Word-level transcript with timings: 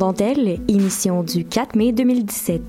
Dentelle, 0.00 0.58
émission 0.66 1.22
du 1.22 1.44
4 1.44 1.76
mai 1.76 1.92
2017. 1.92 2.62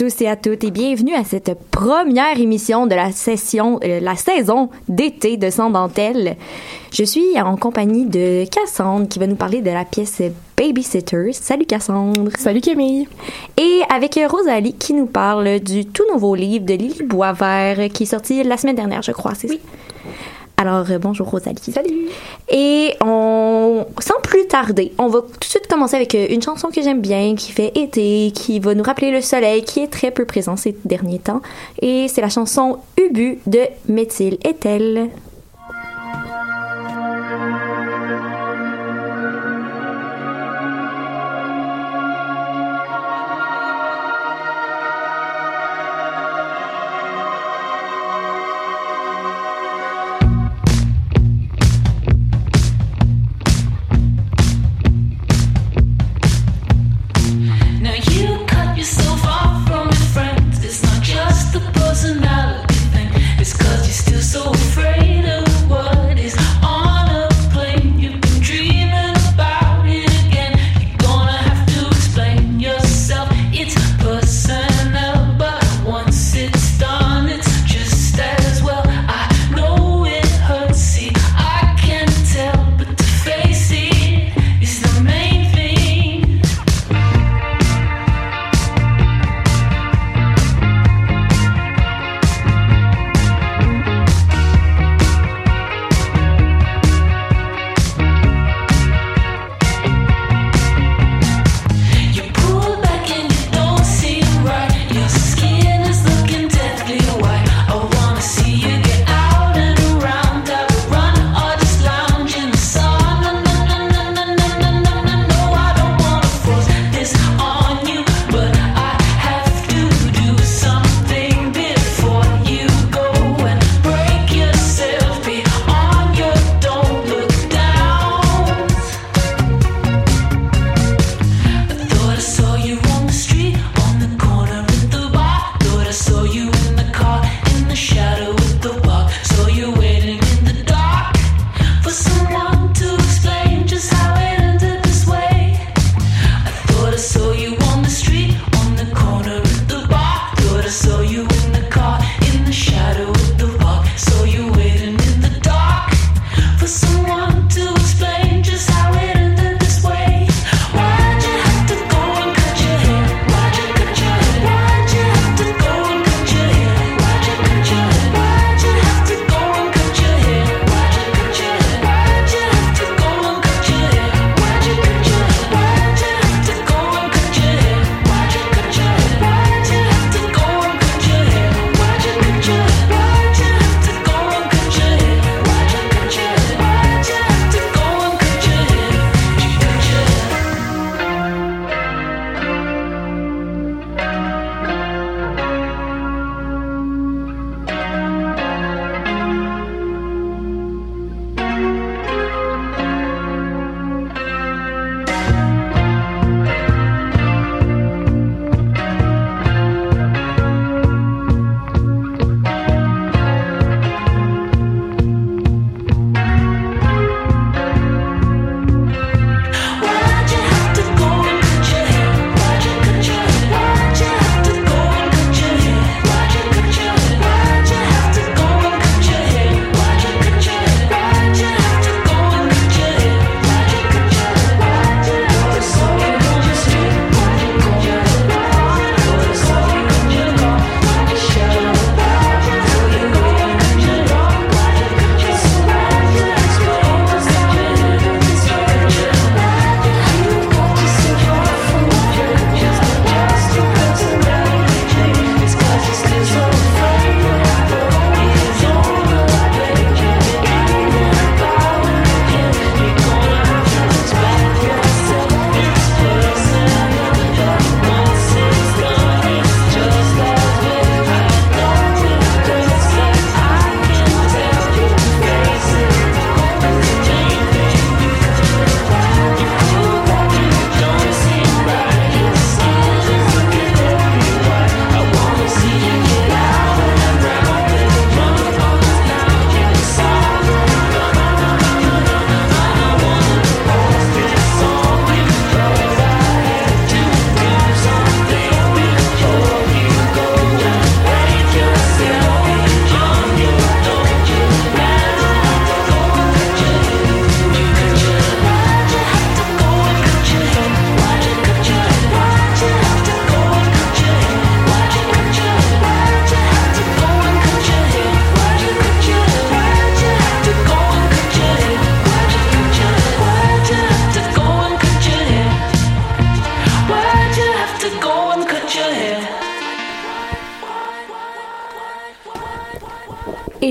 Tous 0.00 0.22
et 0.22 0.28
à 0.28 0.36
toutes 0.36 0.64
et 0.64 0.70
bienvenue 0.70 1.12
à 1.12 1.24
cette 1.24 1.52
première 1.70 2.40
émission 2.40 2.86
de 2.86 2.94
la 2.94 3.12
session, 3.12 3.78
euh, 3.84 4.00
la 4.00 4.16
saison 4.16 4.70
d'été 4.88 5.36
de 5.36 5.50
Sans 5.50 5.68
Dentelle. 5.68 6.38
Je 6.90 7.04
suis 7.04 7.38
en 7.38 7.54
compagnie 7.56 8.06
de 8.06 8.46
Cassandre 8.46 9.06
qui 9.08 9.18
va 9.18 9.26
nous 9.26 9.36
parler 9.36 9.60
de 9.60 9.68
la 9.68 9.84
pièce 9.84 10.22
Babysitters. 10.56 11.34
Salut 11.34 11.66
Cassandre. 11.66 12.30
Salut 12.38 12.62
Camille. 12.62 13.08
Et 13.58 13.82
avec 13.94 14.18
Rosalie 14.26 14.72
qui 14.72 14.94
nous 14.94 15.04
parle 15.04 15.60
du 15.60 15.84
tout 15.84 16.04
nouveau 16.10 16.34
livre 16.34 16.64
de 16.64 16.72
Lily 16.72 17.02
Boisvert 17.02 17.90
qui 17.92 18.04
est 18.04 18.06
sorti 18.06 18.42
la 18.42 18.56
semaine 18.56 18.76
dernière, 18.76 19.02
je 19.02 19.12
crois, 19.12 19.34
c'est 19.34 19.48
ça? 19.48 19.54
Alors, 20.60 20.84
euh, 20.90 20.98
bonjour 20.98 21.26
Rosalie. 21.26 21.72
Salut. 21.72 22.10
Et 22.50 22.94
on, 23.00 23.86
sans 23.98 24.20
plus 24.22 24.46
tarder, 24.46 24.92
on 24.98 25.06
va 25.06 25.22
tout 25.22 25.38
de 25.40 25.44
suite 25.44 25.66
commencer 25.66 25.96
avec 25.96 26.14
euh, 26.14 26.26
une 26.28 26.42
chanson 26.42 26.68
que 26.68 26.82
j'aime 26.82 27.00
bien, 27.00 27.34
qui 27.34 27.50
fait 27.50 27.72
été, 27.74 28.30
qui 28.34 28.60
va 28.60 28.74
nous 28.74 28.82
rappeler 28.82 29.10
le 29.10 29.22
soleil, 29.22 29.64
qui 29.64 29.80
est 29.80 29.88
très 29.88 30.10
peu 30.10 30.26
présent 30.26 30.58
ces 30.58 30.76
derniers 30.84 31.18
temps. 31.18 31.40
Et 31.80 32.08
c'est 32.08 32.20
la 32.20 32.28
chanson 32.28 32.76
Ubu 32.98 33.38
de 33.46 33.60
Métil 33.88 34.36
est-elle. 34.44 35.08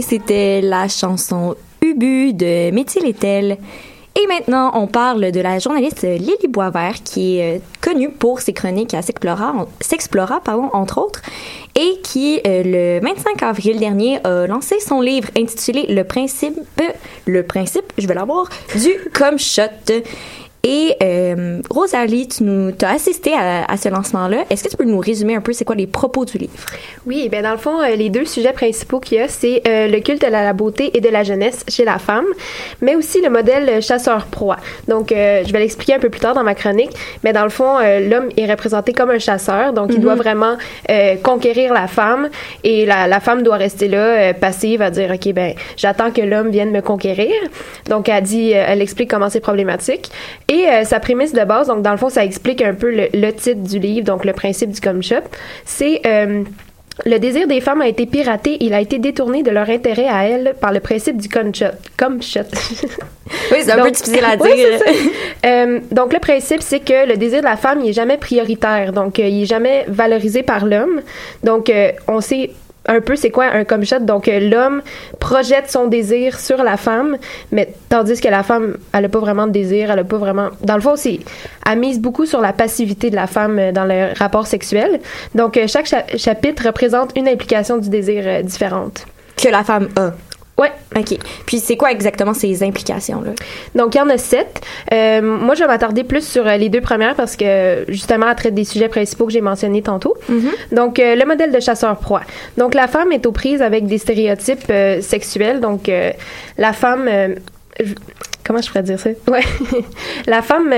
C'était 0.09 0.61
la 0.61 0.87
chanson 0.87 1.55
Ubu 1.83 2.33
de 2.33 2.71
Métier 2.71 2.99
Lettel. 2.99 3.59
Et 4.19 4.25
maintenant, 4.25 4.71
on 4.73 4.87
parle 4.87 5.31
de 5.31 5.39
la 5.39 5.59
journaliste 5.59 6.01
Lily 6.01 6.47
Boisvert, 6.49 7.03
qui 7.03 7.37
est 7.37 7.57
euh, 7.57 7.59
connue 7.79 8.09
pour 8.09 8.39
ses 8.41 8.51
chroniques 8.51 8.95
à 8.95 9.03
Sexplora, 9.03 9.53
entre 10.73 10.97
autres, 10.97 11.21
et 11.75 11.99
qui, 12.03 12.41
euh, 12.47 12.99
le 12.99 13.05
25 13.05 13.43
avril 13.43 13.77
dernier, 13.77 14.17
a 14.25 14.47
lancé 14.47 14.79
son 14.79 14.99
livre 14.99 15.29
intitulé 15.37 15.85
Le 15.87 16.03
principe, 16.03 16.57
le 17.27 17.43
principe, 17.43 17.93
je 17.99 18.07
vais 18.07 18.15
l'avoir, 18.15 18.49
du 18.75 19.11
comme 19.13 19.37
shot. 19.37 19.61
Et 20.63 20.93
euh, 21.01 21.61
Rosalie, 21.69 22.27
tu 22.27 22.43
nous 22.43 22.73
as 22.81 22.89
assisté 22.91 23.31
à, 23.33 23.63
à 23.63 23.77
ce 23.77 23.87
lancement-là. 23.87 24.43
Est-ce 24.49 24.63
que 24.65 24.69
tu 24.69 24.75
peux 24.75 24.83
nous 24.83 24.99
résumer 24.99 25.35
un 25.35 25.39
peu 25.41 25.53
c'est 25.53 25.63
quoi 25.63 25.75
les 25.75 25.87
propos 25.87 26.25
du 26.25 26.37
livre? 26.37 26.51
Oui, 27.05 27.29
ben 27.29 27.43
dans 27.43 27.51
le 27.53 27.57
fond, 27.57 27.79
euh, 27.81 27.95
les 27.95 28.09
deux 28.09 28.25
sujets 28.25 28.51
principaux 28.51 28.99
qu'il 28.99 29.19
y 29.19 29.21
a, 29.21 29.29
c'est 29.29 29.61
euh, 29.65 29.87
le 29.87 30.01
culte 30.01 30.21
de 30.21 30.27
la 30.29 30.51
beauté 30.51 30.91
et 30.97 30.99
de 30.99 31.07
la 31.07 31.23
jeunesse 31.23 31.63
chez 31.69 31.85
la 31.85 31.97
femme, 31.97 32.25
mais 32.81 32.95
aussi 32.95 33.21
le 33.21 33.29
modèle 33.29 33.69
euh, 33.69 33.81
chasseur-proie. 33.81 34.57
Donc, 34.89 35.13
euh, 35.13 35.43
je 35.47 35.53
vais 35.53 35.59
l'expliquer 35.59 35.93
un 35.93 35.99
peu 35.99 36.09
plus 36.09 36.19
tard 36.19 36.33
dans 36.33 36.43
ma 36.43 36.55
chronique, 36.55 36.91
mais 37.23 37.31
dans 37.31 37.43
le 37.43 37.49
fond, 37.49 37.77
euh, 37.79 38.01
l'homme 38.01 38.27
est 38.35 38.45
représenté 38.51 38.91
comme 38.91 39.11
un 39.11 39.19
chasseur, 39.19 39.71
donc 39.71 39.87
il 39.91 39.95
Mhm. 39.99 40.01
doit 40.03 40.15
vraiment 40.15 40.57
euh, 40.89 41.15
conquérir 41.23 41.73
la 41.73 41.87
femme, 41.87 42.29
et 42.65 42.85
la, 42.85 43.07
la 43.07 43.21
femme 43.21 43.43
doit 43.43 43.55
rester 43.55 43.87
là, 43.87 43.97
euh, 44.29 44.33
passive, 44.33 44.81
à 44.81 44.89
dire, 44.91 45.09
OK, 45.13 45.31
ben 45.33 45.53
j'attends 45.77 46.11
que 46.11 46.21
l'homme 46.21 46.49
vienne 46.49 46.71
me 46.71 46.81
conquérir. 46.81 47.33
Donc, 47.89 48.09
elle 48.09 48.23
dit, 48.23 48.51
elle 48.51 48.81
explique 48.81 49.09
comment 49.09 49.29
c'est 49.29 49.39
problématique. 49.39 50.11
Et 50.50 50.68
euh, 50.68 50.84
sa 50.84 51.00
prémisse 51.00 51.32
de 51.34 51.44
base, 51.46 51.68
donc 51.68 51.82
dans 51.84 51.91
le 51.91 51.98
fond, 51.98 52.10
ça 52.10 52.25
explique 52.25 52.62
un 52.62 52.74
peu 52.74 52.89
le, 52.89 53.08
le 53.13 53.32
titre 53.32 53.62
du 53.62 53.79
livre, 53.79 54.06
donc 54.06 54.25
le 54.25 54.34
principe 54.34 54.72
du 54.72 54.82
com 54.82 55.01
shop. 55.01 55.22
C'est 55.63 56.01
euh, 56.06 56.44
le 57.06 57.18
désir 57.20 57.48
des 57.48 57.62
femmes 57.62 57.82
a 57.82 57.88
été 57.88 58.06
piraté, 58.06 58.58
il 58.60 58.74
a 58.74 58.82
été 58.82 58.98
détourné 59.00 59.41
de 59.44 59.51
leur 59.51 59.70
intérêt 59.70 60.08
à 60.08 60.27
elles 60.27 60.56
par 60.60 60.74
le 60.74 60.79
principe 60.82 61.18
du 61.18 61.29
com 61.29 61.53
shop. 61.53 61.75
Com 61.98 62.22
shop. 62.22 62.41
Oui, 63.51 63.60
c'est 63.62 63.72
un 63.74 63.75
peu 63.75 63.84
Donc- 63.84 63.91
difficile 63.94 64.25
à 64.25 64.36
dire. 64.44 64.79
Euh, 65.46 65.79
donc 65.91 66.13
le 66.13 66.20
principe, 66.20 66.63
c'est 66.63 66.79
que 66.79 67.08
le 67.08 67.15
désir 67.15 67.41
de 67.41 67.46
la 67.46 67.58
femme, 67.58 67.79
il 67.84 67.89
est 67.91 67.94
jamais 67.94 68.18
prioritaire, 68.18 68.91
donc 68.91 69.20
il 69.20 69.44
est 69.44 69.46
jamais 69.46 69.86
valorisé 69.88 70.41
par 70.41 70.65
l'homme. 70.65 71.01
Donc 71.44 71.72
on 72.08 72.22
sait 72.22 72.50
un 72.89 73.00
peu 73.00 73.15
c'est 73.15 73.29
quoi 73.29 73.46
un 73.46 73.63
com 73.63 73.86
shot? 73.86 74.00
Donc 74.01 74.27
euh, 74.27 74.39
l'homme 74.51 74.81
projette 75.19 75.69
son 75.72 75.88
désir 75.88 76.39
sur 76.39 76.62
la 76.63 76.75
femme, 76.75 77.17
mais 77.51 77.74
tandis 77.88 78.19
que 78.19 78.27
la 78.27 78.43
femme, 78.43 78.77
elle 78.93 79.05
a 79.05 79.10
pas 79.10 79.19
vraiment 79.19 79.48
de 79.48 79.53
désir, 79.53 79.91
elle 79.91 80.00
a 80.00 80.03
pas 80.03 80.17
vraiment. 80.17 80.50
Dans 80.62 80.75
le 80.75 80.81
fond, 80.81 80.96
c'est 80.98 81.19
elle 81.65 81.79
mise 81.79 82.00
beaucoup 82.00 82.25
sur 82.25 82.41
la 82.41 82.51
passivité 82.51 83.10
de 83.10 83.15
la 83.15 83.27
femme 83.27 83.58
euh, 83.60 83.72
dans 83.72 83.86
le 83.86 84.17
rapport 84.17 84.48
sexuel. 84.48 85.00
Donc 85.36 85.55
euh, 85.55 85.67
chaque 85.67 85.86
cha- 85.86 86.05
chapitre 86.17 86.65
représente 86.65 87.12
une 87.15 87.27
implication 87.29 87.77
du 87.77 87.89
désir 87.89 88.43
différente. 88.43 89.05
Que 89.41 89.50
la 89.50 89.63
femme 89.63 89.88
a. 89.96 90.12
Ouais. 90.59 90.71
OK. 90.95 91.17
Puis 91.45 91.59
c'est 91.59 91.77
quoi 91.77 91.91
exactement 91.91 92.33
ces 92.33 92.63
implications-là? 92.63 93.31
Donc, 93.75 93.95
il 93.95 93.99
y 93.99 94.01
en 94.01 94.09
a 94.09 94.17
sept. 94.17 94.61
Euh, 94.93 95.21
moi, 95.21 95.55
je 95.55 95.61
vais 95.61 95.67
m'attarder 95.67 96.03
plus 96.03 96.27
sur 96.27 96.45
euh, 96.45 96.57
les 96.57 96.69
deux 96.69 96.81
premières 96.81 97.15
parce 97.15 97.35
que, 97.35 97.85
justement, 97.87 98.27
elle 98.29 98.35
traite 98.35 98.53
des 98.53 98.65
sujets 98.65 98.89
principaux 98.89 99.25
que 99.25 99.31
j'ai 99.31 99.41
mentionnés 99.41 99.81
tantôt. 99.81 100.15
Donc, 100.71 100.99
euh, 100.99 101.15
le 101.15 101.25
modèle 101.25 101.51
de 101.51 101.59
chasseur-proie. 101.59 102.21
Donc, 102.57 102.73
la 102.73 102.87
femme 102.87 103.11
est 103.11 103.25
aux 103.25 103.31
prises 103.31 103.61
avec 103.61 103.85
des 103.87 103.97
stéréotypes 103.97 104.65
euh, 104.69 105.01
sexuels. 105.01 105.59
Donc, 105.61 105.89
la 106.57 106.73
femme... 106.73 107.09
je- 107.79 107.93
comment 108.45 108.61
je 108.61 108.67
pourrais 108.67 108.83
dire 108.83 108.99
ça? 108.99 109.09
Ouais. 109.27 109.41
la 110.27 110.41
femme... 110.41 110.73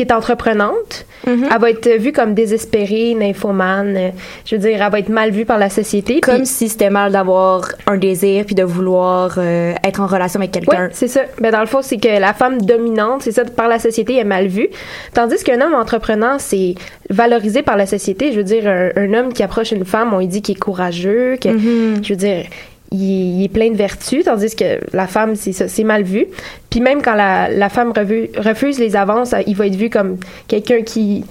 qui 0.00 0.06
est 0.08 0.12
entreprenante, 0.14 1.04
elle 1.26 1.60
va 1.60 1.68
être 1.70 1.98
vue 1.98 2.12
comme 2.12 2.32
désespérée, 2.32 3.12
nymphomane. 3.14 3.96
euh, 3.96 4.08
Je 4.46 4.56
veux 4.56 4.60
dire, 4.62 4.80
elle 4.82 4.90
va 4.90 4.98
être 4.98 5.10
mal 5.10 5.30
vue 5.30 5.44
par 5.44 5.58
la 5.58 5.68
société. 5.68 6.20
Comme 6.20 6.46
si 6.46 6.70
c'était 6.70 6.88
mal 6.88 7.12
d'avoir 7.12 7.68
un 7.86 7.98
désir 7.98 8.46
puis 8.46 8.54
de 8.54 8.62
vouloir 8.62 9.34
euh, 9.36 9.74
être 9.84 10.00
en 10.00 10.06
relation 10.06 10.40
avec 10.40 10.52
quelqu'un. 10.52 10.86
Oui, 10.86 10.90
c'est 10.94 11.08
ça. 11.08 11.20
Ben, 11.40 11.52
dans 11.52 11.60
le 11.60 11.66
fond, 11.66 11.82
c'est 11.82 11.98
que 11.98 12.08
la 12.18 12.32
femme 12.32 12.62
dominante, 12.62 13.20
c'est 13.22 13.32
ça, 13.32 13.44
par 13.44 13.68
la 13.68 13.78
société, 13.78 14.16
est 14.16 14.24
mal 14.24 14.46
vue. 14.46 14.68
Tandis 15.12 15.44
qu'un 15.44 15.60
homme 15.60 15.74
entreprenant, 15.74 16.38
c'est 16.38 16.74
valorisé 17.10 17.60
par 17.62 17.76
la 17.76 17.84
société. 17.86 18.32
Je 18.32 18.38
veux 18.38 18.44
dire, 18.44 18.66
un, 18.66 18.88
un 18.96 19.12
homme 19.12 19.32
qui 19.34 19.42
approche 19.42 19.72
une 19.72 19.84
femme, 19.84 20.14
on 20.14 20.18
lui 20.20 20.28
dit 20.28 20.40
qu'il 20.40 20.56
est 20.56 20.58
courageux, 20.60 21.36
que, 21.40 21.48
Mm-hmm. 21.50 22.04
je 22.04 22.08
veux 22.14 22.16
dire, 22.16 22.44
il, 22.92 23.40
il 23.40 23.44
est 23.44 23.48
plein 23.48 23.70
de 23.70 23.76
vertus, 23.76 24.24
tandis 24.24 24.54
que 24.56 24.78
la 24.92 25.06
femme, 25.06 25.36
c'est 25.36 25.52
ça, 25.52 25.68
c'est 25.68 25.84
mal 25.84 26.02
vu. 26.02 26.26
Puis 26.70 26.80
même 26.80 27.02
quand 27.02 27.14
la, 27.14 27.48
la 27.48 27.68
femme 27.68 27.92
refuse 28.36 28.78
les 28.78 28.96
avances, 28.96 29.34
il 29.46 29.54
va 29.56 29.66
être 29.66 29.76
vu 29.76 29.90
comme 29.90 30.16
quelqu'un 30.48 30.82
qui 30.82 31.24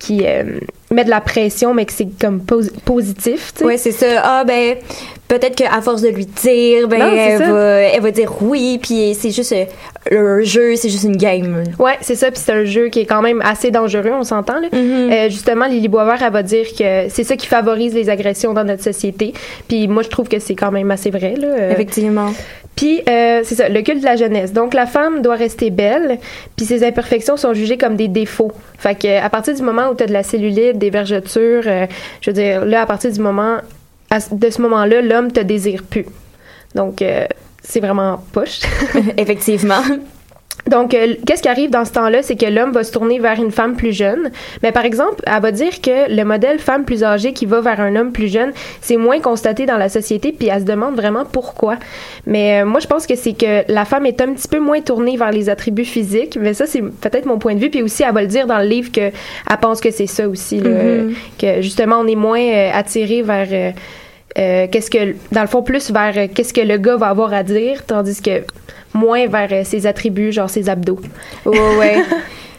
qui 0.00 0.26
euh, 0.26 0.58
met 0.90 1.04
de 1.04 1.08
la 1.08 1.22
pression, 1.22 1.72
mais 1.72 1.86
que 1.86 1.92
c'est 1.92 2.08
comme 2.20 2.40
pos- 2.40 2.70
positif, 2.84 3.52
tu 3.54 3.60
sais. 3.60 3.64
Oui, 3.64 3.78
c'est 3.78 3.92
ça. 3.92 4.06
Ah, 4.22 4.44
ben, 4.44 4.76
peut-être 5.28 5.54
qu'à 5.56 5.80
force 5.80 6.02
de 6.02 6.08
lui 6.08 6.26
dire, 6.26 6.88
ben, 6.88 6.98
Non, 6.98 7.06
elle, 7.16 7.38
va, 7.38 7.70
elle 7.80 8.02
va 8.02 8.10
dire 8.10 8.30
oui, 8.42 8.78
puis 8.82 9.14
c'est 9.18 9.30
juste 9.30 9.54
un 10.10 10.40
jeu, 10.42 10.76
c'est 10.76 10.88
juste 10.88 11.04
une 11.04 11.16
game. 11.16 11.64
Ouais, 11.78 11.96
c'est 12.00 12.14
ça. 12.14 12.30
Puis 12.30 12.40
c'est 12.44 12.52
un 12.52 12.64
jeu 12.64 12.88
qui 12.88 13.00
est 13.00 13.06
quand 13.06 13.22
même 13.22 13.40
assez 13.42 13.70
dangereux, 13.70 14.12
on 14.12 14.24
s'entend. 14.24 14.60
Là. 14.60 14.68
Euh, 14.72 15.28
justement, 15.30 15.66
Lily 15.66 15.88
Boisvert, 15.88 16.22
elle 16.22 16.32
va 16.32 16.42
dire 16.42 16.66
que 16.78 17.08
c'est 17.08 17.24
ça 17.24 17.36
qui 17.36 17.46
favorise 17.46 17.94
les 17.94 18.10
agressions 18.10 18.52
dans 18.52 18.64
notre 18.64 18.82
société. 18.82 19.32
Puis 19.68 19.88
moi, 19.88 20.02
je 20.02 20.08
trouve 20.08 20.28
que 20.28 20.38
c'est 20.38 20.54
quand 20.54 20.70
même 20.70 20.90
assez 20.90 21.10
vrai. 21.10 21.34
Là. 21.36 21.46
Euh, 21.46 21.72
Effectivement. 21.72 22.32
Puis 22.76 23.02
euh, 23.08 23.42
c'est 23.44 23.54
ça, 23.54 23.68
le 23.68 23.80
culte 23.82 24.00
de 24.00 24.04
la 24.04 24.16
jeunesse. 24.16 24.52
Donc 24.52 24.74
la 24.74 24.86
femme 24.86 25.22
doit 25.22 25.36
rester 25.36 25.70
belle, 25.70 26.18
puis 26.56 26.66
ses 26.66 26.84
imperfections 26.84 27.36
sont 27.36 27.54
jugées 27.54 27.78
comme 27.78 27.94
des 27.94 28.08
défauts. 28.08 28.50
Fait 28.78 28.96
que 28.96 29.22
à 29.22 29.30
partir 29.30 29.54
du 29.54 29.62
moment 29.62 29.90
où 29.90 29.94
tu 29.94 30.02
as 30.02 30.06
de 30.06 30.12
la 30.12 30.24
cellulite, 30.24 30.76
des 30.76 30.90
vergetures, 30.90 31.62
je 31.62 32.30
veux 32.30 32.34
dire 32.34 32.64
là 32.64 32.82
à 32.82 32.86
partir 32.86 33.12
du 33.12 33.20
moment 33.20 33.58
à 34.10 34.18
de 34.30 34.50
ce 34.50 34.60
moment-là, 34.62 35.02
l'homme 35.02 35.30
te 35.30 35.40
désire 35.40 35.82
plus. 35.82 36.06
Donc 36.74 37.02
euh, 37.02 37.26
c'est 37.64 37.80
vraiment 37.80 38.22
poche. 38.32 38.60
Effectivement. 39.16 39.82
Donc, 40.68 40.94
euh, 40.94 41.14
qu'est-ce 41.26 41.42
qui 41.42 41.48
arrive 41.48 41.68
dans 41.68 41.84
ce 41.84 41.92
temps-là, 41.92 42.22
c'est 42.22 42.36
que 42.36 42.46
l'homme 42.46 42.72
va 42.72 42.84
se 42.84 42.92
tourner 42.92 43.18
vers 43.18 43.38
une 43.38 43.50
femme 43.50 43.76
plus 43.76 43.92
jeune. 43.92 44.30
Mais 44.62 44.72
par 44.72 44.86
exemple, 44.86 45.22
elle 45.26 45.42
va 45.42 45.50
dire 45.52 45.82
que 45.82 46.10
le 46.10 46.24
modèle 46.24 46.58
femme 46.58 46.84
plus 46.86 47.04
âgée 47.04 47.34
qui 47.34 47.44
va 47.44 47.60
vers 47.60 47.80
un 47.80 47.94
homme 47.96 48.12
plus 48.12 48.28
jeune, 48.32 48.50
c'est 48.80 48.96
moins 48.96 49.20
constaté 49.20 49.66
dans 49.66 49.76
la 49.76 49.90
société, 49.90 50.32
puis 50.32 50.48
elle 50.48 50.60
se 50.60 50.64
demande 50.64 50.94
vraiment 50.96 51.26
pourquoi. 51.26 51.76
Mais 52.26 52.62
euh, 52.62 52.64
moi, 52.64 52.80
je 52.80 52.86
pense 52.86 53.06
que 53.06 53.14
c'est 53.14 53.34
que 53.34 53.70
la 53.70 53.84
femme 53.84 54.06
est 54.06 54.22
un 54.22 54.32
petit 54.32 54.48
peu 54.48 54.58
moins 54.58 54.80
tournée 54.80 55.18
vers 55.18 55.32
les 55.32 55.50
attributs 55.50 55.84
physiques. 55.84 56.38
Mais 56.40 56.54
ça, 56.54 56.64
c'est 56.66 56.80
peut-être 56.80 57.26
mon 57.26 57.38
point 57.38 57.54
de 57.56 57.60
vue. 57.60 57.68
Puis 57.68 57.82
aussi, 57.82 58.02
elle 58.02 58.14
va 58.14 58.22
le 58.22 58.28
dire 58.28 58.46
dans 58.46 58.58
le 58.58 58.66
livre 58.66 58.90
que 58.90 59.00
elle 59.00 59.58
pense 59.60 59.82
que 59.82 59.90
c'est 59.90 60.06
ça 60.06 60.26
aussi, 60.26 60.60
là, 60.60 60.70
Mhm. 60.70 61.14
que 61.38 61.60
justement, 61.60 61.96
on 61.98 62.06
est 62.06 62.14
moins 62.14 62.40
euh, 62.40 62.70
attiré 62.72 63.20
vers 63.20 63.74
euh, 64.38 64.66
qu'est-ce 64.70 64.90
que 64.90 65.14
dans 65.32 65.42
le 65.42 65.46
fond 65.48 65.62
plus 65.62 65.90
vers 65.90 66.12
euh, 66.16 66.26
qu'est-ce 66.34 66.52
que 66.52 66.60
le 66.60 66.76
gars 66.78 66.96
va 66.96 67.08
avoir 67.08 67.32
à 67.32 67.42
dire 67.42 67.84
tandis 67.86 68.20
que 68.20 68.42
moins 68.92 69.26
vers 69.28 69.48
euh, 69.52 69.62
ses 69.64 69.86
attributs 69.86 70.32
genre 70.32 70.50
ses 70.50 70.68
abdos 70.68 70.98
Ouais, 71.46 71.76
ouais. 71.78 72.02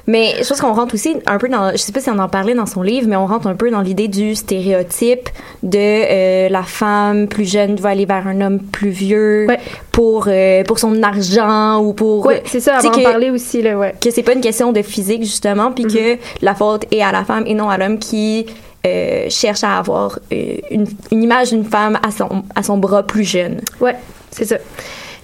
Mais 0.08 0.36
je 0.44 0.48
pense 0.48 0.62
qu'on 0.62 0.72
rentre 0.74 0.94
aussi 0.94 1.18
un 1.26 1.40
peu 1.40 1.50
dans, 1.50 1.72
je 1.72 1.78
sais 1.78 1.92
pas 1.92 2.00
si 2.00 2.12
on 2.12 2.20
en 2.20 2.30
parlait 2.30 2.54
dans 2.54 2.68
son 2.68 2.84
livre, 2.84 3.08
mais 3.10 3.16
on 3.16 3.26
rentre 3.26 3.48
un 3.48 3.56
peu 3.56 3.72
dans 3.72 3.82
l'idée 3.82 4.08
du 4.08 4.36
stéréotype 4.36 5.30
de 5.64 6.48
la 6.48 6.62
femme 6.62 7.28
plus 7.28 7.52
jeune 7.52 7.76
va 7.78 7.90
aller 7.90 8.06
vers 8.06 8.28
un 8.28 8.40
homme 8.42 8.60
plus 8.60 8.92
vieux 8.92 9.48
pour 9.92 10.30
pour 10.68 10.78
son 10.78 11.02
argent 11.02 11.80
ou 11.82 11.94
pour 11.94 12.24
Ouais, 12.28 12.44
c'est 12.46 12.60
ça, 12.60 12.78
on 12.78 12.84
va 12.84 12.90
en 12.90 12.92
que- 12.92 13.02
parler 13.02 13.32
aussi 13.32 13.64
là, 13.64 13.80
ouais. 13.80 13.96
que 14.00 14.12
c'est 14.12 14.22
pas 14.22 14.34
une 14.34 14.42
question 14.42 14.72
de 14.72 14.84
physique 14.84 15.24
justement 15.24 15.72
puis 15.72 15.86
que 15.86 16.18
la 16.44 16.54
faute 16.54 16.86
est 16.92 17.02
à 17.02 17.12
la 17.12 17.24
femme 17.24 17.46
et 17.48 17.56
non 17.56 17.68
à 17.72 17.80
l'homme 17.80 17.98
qui 17.98 18.46
euh, 18.86 19.26
cherche 19.30 19.64
à 19.64 19.78
avoir 19.78 20.20
euh, 20.32 20.58
une, 20.72 20.86
une 21.12 21.24
image 21.24 21.50
d'une 21.50 21.66
femme 21.66 21.98
à 22.04 22.12
son 22.12 22.44
à 22.56 22.64
son 22.64 22.78
bras 22.78 23.04
plus 23.04 23.24
jeune. 23.24 23.62
Ouais, 23.82 23.96
c'est 24.32 24.46
ça. 24.46 24.58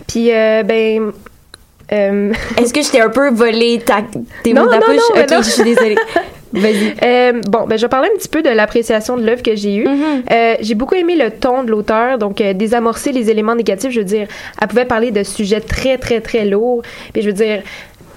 Puis 0.08 0.34
euh, 0.34 0.64
ben 0.64 1.12
Est-ce 1.92 2.74
que 2.74 2.82
je 2.82 2.90
t'ai 2.90 3.02
un 3.02 3.10
peu 3.10 3.30
volé 3.32 3.82
ta 3.86 3.98
tes 4.44 4.54
Non, 4.54 4.62
mots 4.62 4.68
de 4.68 4.74
la 4.74 4.80
non, 4.80 4.94
non, 4.94 5.22
Ok, 5.22 5.30
non. 5.30 5.42
je 5.42 5.50
suis 5.50 5.64
désolée. 5.64 5.98
Vas-y. 6.54 6.94
Euh, 7.04 7.42
bon, 7.48 7.66
ben, 7.66 7.78
je 7.78 7.84
vais 7.84 7.90
parler 7.90 8.10
un 8.14 8.18
petit 8.18 8.28
peu 8.28 8.42
de 8.42 8.50
l'appréciation 8.50 9.16
de 9.18 9.26
l'œuvre 9.26 9.42
que 9.42 9.56
j'ai 9.56 9.76
eue. 9.76 9.88
Euh, 9.88 10.56
j'ai 10.60 10.76
beaucoup 10.76 10.96
aimé 10.96 11.16
le 11.16 11.32
ton 11.32 11.64
de 11.64 11.72
l'auteur, 11.72 12.18
donc 12.18 12.42
euh, 12.42 12.54
désamorcer 12.54 13.12
les 13.12 13.30
éléments 13.30 13.56
négatifs. 13.56 13.92
Je 13.92 14.00
veux 14.00 14.06
dire, 14.06 14.28
elle 14.62 14.68
pouvait 14.68 14.86
parler 14.86 15.12
de 15.12 15.24
sujets 15.24 15.62
très, 15.62 15.98
très, 15.98 16.20
très 16.20 16.46
lourds. 16.46 16.82
Puis 17.14 17.22
je 17.22 17.28
veux 17.28 17.34
dire, 17.34 17.62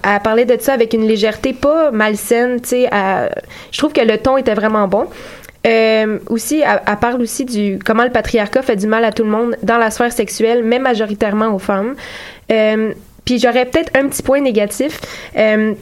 elle 0.04 0.20
parlait 0.20 0.44
de 0.44 0.56
ça 0.61 0.73
avec 0.75 0.92
une 0.92 1.06
légèreté 1.06 1.52
pas 1.52 1.90
malsaine, 1.90 2.61
tu 2.61 2.68
sais. 2.68 2.90
Je 3.73 3.78
trouve 3.78 3.92
que 3.92 4.00
le 4.00 4.18
ton 4.18 4.37
était 4.37 4.54
vraiment 4.54 4.88
bon. 4.88 5.06
Euh, 5.66 6.18
aussi, 6.28 6.61
elle, 6.61 6.82
elle 6.87 6.96
parle 6.96 7.23
aussi 7.23 7.44
du 7.44 7.78
comment 7.84 8.04
le 8.04 8.11
patriarcat 8.11 8.62
fait 8.62 8.76
du 8.76 8.87
mal 8.87 9.04
à 9.04 9.12
tout 9.12 9.25
le 9.25 9.30
monde 9.30 9.56
dans 9.62 9.78
la 9.78 9.90
sphère 9.90 10.12
sexuelle, 10.12 10.62
mais 10.62 10.78
majoritairement 10.78 11.54
aux 11.54 11.58
femmes. 11.58 11.94
Euh, 12.52 12.92
puis 13.25 13.38
j'aurais 13.38 13.64
peut-être 13.64 13.90
un 13.96 14.08
petit 14.08 14.23
point 14.23 14.40
négatif. 14.40 15.00
Euh, 15.37 15.73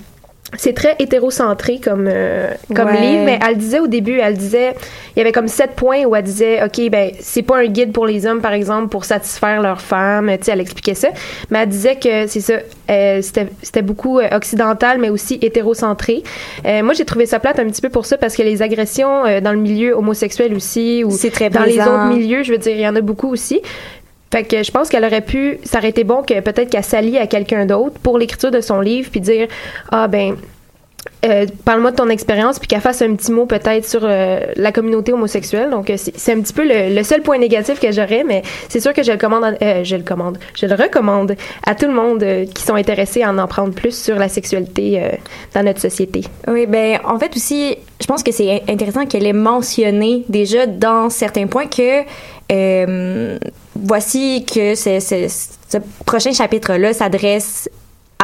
c'est 0.59 0.75
très 0.75 0.97
hétérocentré 0.99 1.79
comme 1.79 2.07
euh, 2.11 2.51
comme 2.75 2.89
Ouais. 2.89 3.01
livre, 3.01 3.23
mais 3.25 3.39
elle 3.47 3.57
disait 3.57 3.81
au 3.81 3.87
début, 3.87 4.19
elle 4.19 4.37
disait, 4.37 4.75
il 5.17 5.19
y 5.19 5.23
avait 5.23 5.33
comme 5.33 5.49
sept 5.49 5.71
points 5.73 6.05
où 6.05 6.15
elle 6.15 6.25
disait, 6.25 6.63
ok, 6.63 6.91
ben 6.91 7.11
c'est 7.21 7.43
pas 7.43 7.59
un 7.59 7.67
guide 7.67 7.93
pour 7.93 8.07
les 8.07 8.27
hommes 8.27 8.41
par 8.41 8.53
exemple 8.53 8.89
pour 8.89 9.05
satisfaire 9.05 9.63
leurs 9.63 9.81
femmes, 9.81 10.31
tu 10.39 10.45
sais, 10.45 10.53
elle 10.53 10.61
expliquait 10.61 10.95
ça, 10.95 11.09
mais 11.51 11.61
elle 11.61 11.69
disait 11.69 11.97
que 11.97 12.27
c'est 12.27 12.41
ça, 12.41 12.55
euh, 12.91 13.23
c'était 13.23 13.47
c'était 13.63 13.83
beaucoup 13.83 14.19
euh, 14.19 14.29
occidental, 14.37 14.99
mais 14.99 15.09
aussi 15.09 15.39
hétérocentré. 15.41 16.23
Euh, 16.67 16.83
moi 16.83 16.93
j'ai 16.93 17.05
trouvé 17.05 17.25
ça 17.27 17.41
plate 17.41 17.59
un 17.59 17.67
petit 17.67 17.81
peu 17.81 17.89
pour 17.89 18.05
ça 18.05 18.19
parce 18.19 18.37
que 18.37 18.43
les 18.43 18.61
agressions 18.63 19.25
euh, 19.25 19.41
dans 19.41 19.53
le 19.53 19.59
milieu 19.59 19.95
homosexuel 19.97 20.55
aussi 20.55 21.03
ou 21.05 21.17
très 21.31 21.49
dans 21.49 21.63
les 21.63 21.79
autres 21.81 22.09
milieux, 22.09 22.43
je 22.43 22.53
veux 22.53 22.59
dire, 22.59 22.75
il 22.77 22.81
y 22.83 22.89
en 22.89 22.97
a 22.97 23.01
beaucoup 23.01 23.31
aussi. 23.33 23.61
Fait 24.33 24.45
que 24.45 24.63
je 24.63 24.71
pense 24.71 24.89
qu'elle 24.89 25.05
aurait 25.05 25.21
pu, 25.21 25.59
ça 25.63 25.77
aurait 25.79 25.91
été 25.91 26.05
bon 26.05 26.23
que 26.23 26.41
peut-être 26.41 26.71
qu'elle 26.71 26.83
s'allie 26.83 27.19
à 27.19 27.27
quelqu'un 27.27 27.67
d'autre 27.67 27.99
pour 28.03 28.17
l'écriture 28.17 28.51
de 28.51 28.63
son 28.63 28.81
livre, 28.81 29.11
puis 29.11 29.21
dire 29.21 29.47
ah 29.91 30.09
ben 30.09 30.37
euh, 31.27 31.47
parle-moi 31.65 31.91
de 31.91 31.97
ton 31.97 32.09
expérience, 32.09 32.59
puis 32.59 32.67
qu'elle 32.67 32.81
fasse 32.81 33.03
un 33.03 33.15
petit 33.15 33.31
mot 33.31 33.45
peut-être 33.45 33.85
sur 33.85 34.01
euh, 34.05 34.41
la 34.57 34.73
communauté 34.73 35.13
homosexuelle. 35.13 35.69
Donc 35.69 35.91
euh, 35.91 35.97
c'est 35.99 36.33
un 36.33 36.41
petit 36.41 36.55
peu 36.55 36.63
le, 36.65 37.03
seul 37.03 37.21
point 37.21 37.37
négatif 37.37 37.79
que 37.79 37.93
j'aurais, 37.93 38.25
mais 38.25 38.43
c'est 38.71 38.81
sûr 38.81 38.95
que 38.95 39.03
je 39.03 39.13
le 39.13 39.19
commande, 39.19 39.45
à- 39.45 39.63
euh, 39.63 39.85
je 39.85 39.97
le 39.97 40.03
commande, 40.03 40.39
je 40.55 40.65
le 40.65 40.75
recommande 40.75 41.37
à 41.67 41.75
tout 41.75 41.87
le 41.87 41.95
monde 41.95 42.25
qui 42.55 42.63
sont 42.63 42.75
intéressés 42.75 43.23
à 43.23 43.31
en 43.31 43.37
apprendre 43.37 43.75
plus 43.75 43.95
sur 43.97 44.17
la 44.17 44.29
sexualité 44.29 45.11
dans 45.55 45.63
notre 45.63 45.81
société. 45.81 46.23
Oui, 46.49 46.65
ben 46.67 46.99
en 47.05 47.19
fait 47.19 47.37
aussi, 47.37 47.77
je 48.01 48.07
pense 48.07 48.23
que 48.23 48.33
c'est 48.33 48.63
intéressant 48.67 49.05
qu'elle 49.05 49.27
ait 49.27 49.35
mentionné 49.35 50.25
déjà 50.31 50.67
dans 50.67 51.11
certains 51.11 51.47
points 51.47 51.67
que 51.67 52.05
voici 53.75 54.45
que 54.45 54.75
ce, 54.75 55.79
prochain 56.05 56.33
chapitre-là 56.33 56.93
s'adresse 56.93 57.69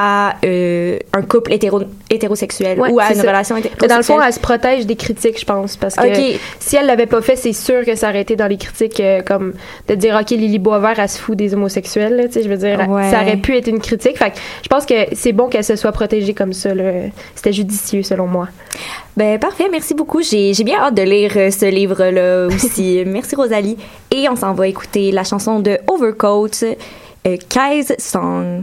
à 0.00 0.36
euh, 0.44 0.96
un 1.12 1.22
couple 1.22 1.52
hétéro, 1.52 1.82
hétérosexuel 2.08 2.78
Ouais, 2.78 2.90
ou 2.92 3.00
à 3.00 3.08
une 3.10 3.16
ça. 3.16 3.22
relation 3.22 3.56
Mais 3.56 3.62
dans 3.62 3.96
le 3.96 4.02
fond, 4.02 4.14
hétérosexuelle. 4.20 4.20
elle 4.26 4.32
se 4.32 4.40
protège 4.40 4.86
des 4.86 4.94
critiques, 4.96 5.40
je 5.40 5.44
pense, 5.44 5.76
parce 5.76 5.96
que 5.96 6.02
si 6.60 6.76
elle 6.76 6.86
l'avait 6.86 7.06
pas 7.06 7.20
fait, 7.20 7.34
c'est 7.36 7.52
sûr 7.52 7.84
que 7.84 7.96
ça 7.96 8.10
aurait 8.10 8.20
été 8.20 8.36
dans 8.36 8.46
les 8.46 8.56
critiques 8.58 9.00
euh, 9.00 9.22
comme 9.22 9.54
de 9.88 9.94
dire 9.96 10.16
ok 10.20 10.30
Lily 10.30 10.58
Boisvert 10.60 10.98
elle 10.98 11.08
se 11.08 11.18
fout 11.18 11.36
des 11.36 11.52
homosexuels, 11.54 12.14
là, 12.14 12.26
tu 12.28 12.34
sais, 12.34 12.42
je 12.44 12.48
veux 12.48 12.56
dire, 12.56 12.88
Ouais. 12.88 13.10
ça 13.10 13.22
aurait 13.22 13.36
pu 13.38 13.56
être 13.56 13.66
une 13.68 13.80
critique. 13.80 14.16
Fait 14.18 14.30
que 14.30 14.36
je 14.62 14.68
pense 14.68 14.86
que 14.86 14.94
c'est 15.14 15.32
bon 15.32 15.48
qu'elle 15.48 15.64
se 15.64 15.74
soit 15.76 15.92
protégée 15.92 16.34
comme 16.34 16.52
ça. 16.52 16.74
là. 16.74 16.84
C'était 17.34 17.52
judicieux 17.52 18.02
selon 18.04 18.26
moi. 18.26 18.48
Ben 19.16 19.38
parfait, 19.40 19.68
merci 19.70 19.94
beaucoup. 19.94 20.22
J'ai 20.22 20.54
j'ai 20.54 20.62
bien 20.64 20.78
hâte 20.78 20.94
de 20.94 21.02
lire 21.02 21.32
euh, 21.36 21.50
ce 21.50 21.66
livre-là 21.66 22.46
aussi. 22.54 23.02
merci 23.04 23.34
Rosalie. 23.34 23.76
Et 24.12 24.28
on 24.28 24.36
s'en 24.36 24.52
va 24.54 24.68
écouter 24.68 25.10
la 25.10 25.24
chanson 25.24 25.58
de 25.58 25.78
Overcoat, 25.88 26.62
euh, 27.26 27.36
Kai's 27.48 27.92
Song. 27.98 28.62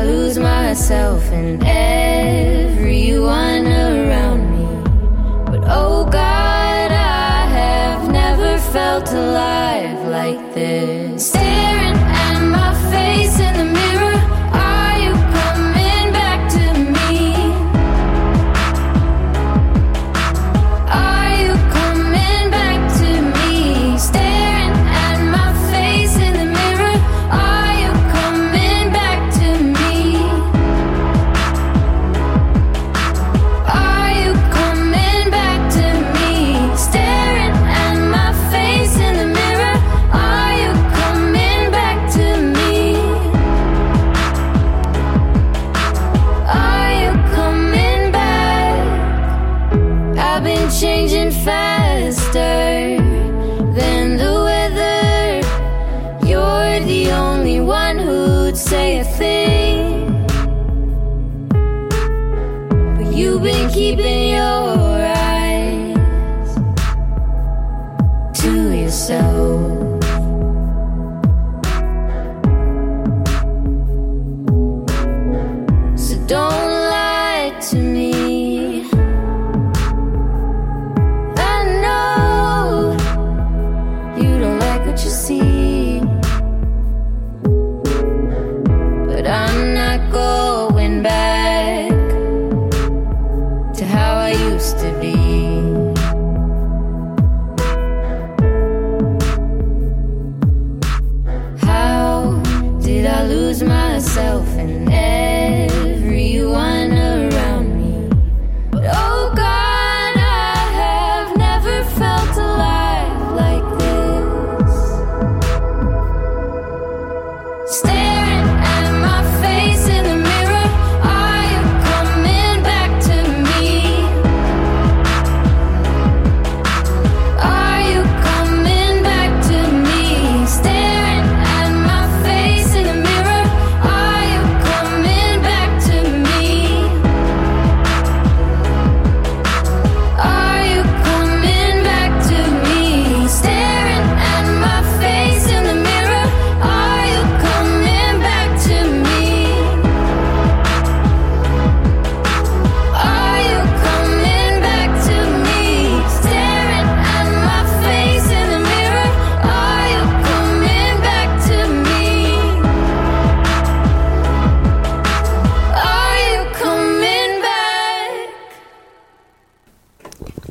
I 0.00 0.04
lose 0.04 0.38
myself 0.38 1.22
and 1.30 1.62
everyone 1.62 3.66
around 3.66 4.50
me? 4.50 4.64
But 5.44 5.62
oh 5.68 6.08
God, 6.10 6.90
I 6.90 7.46
have 7.58 8.10
never 8.10 8.56
felt 8.72 9.12
alive 9.12 10.08
like 10.08 10.54
this. 10.54 11.36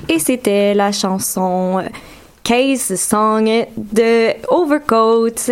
Et 0.10 0.17
c'était 0.17 0.74
la 0.74 0.91
chanson 0.91 1.84
Case 2.43 2.95
Song 2.95 3.48
de 3.78 4.32
Overcoat. 4.50 5.52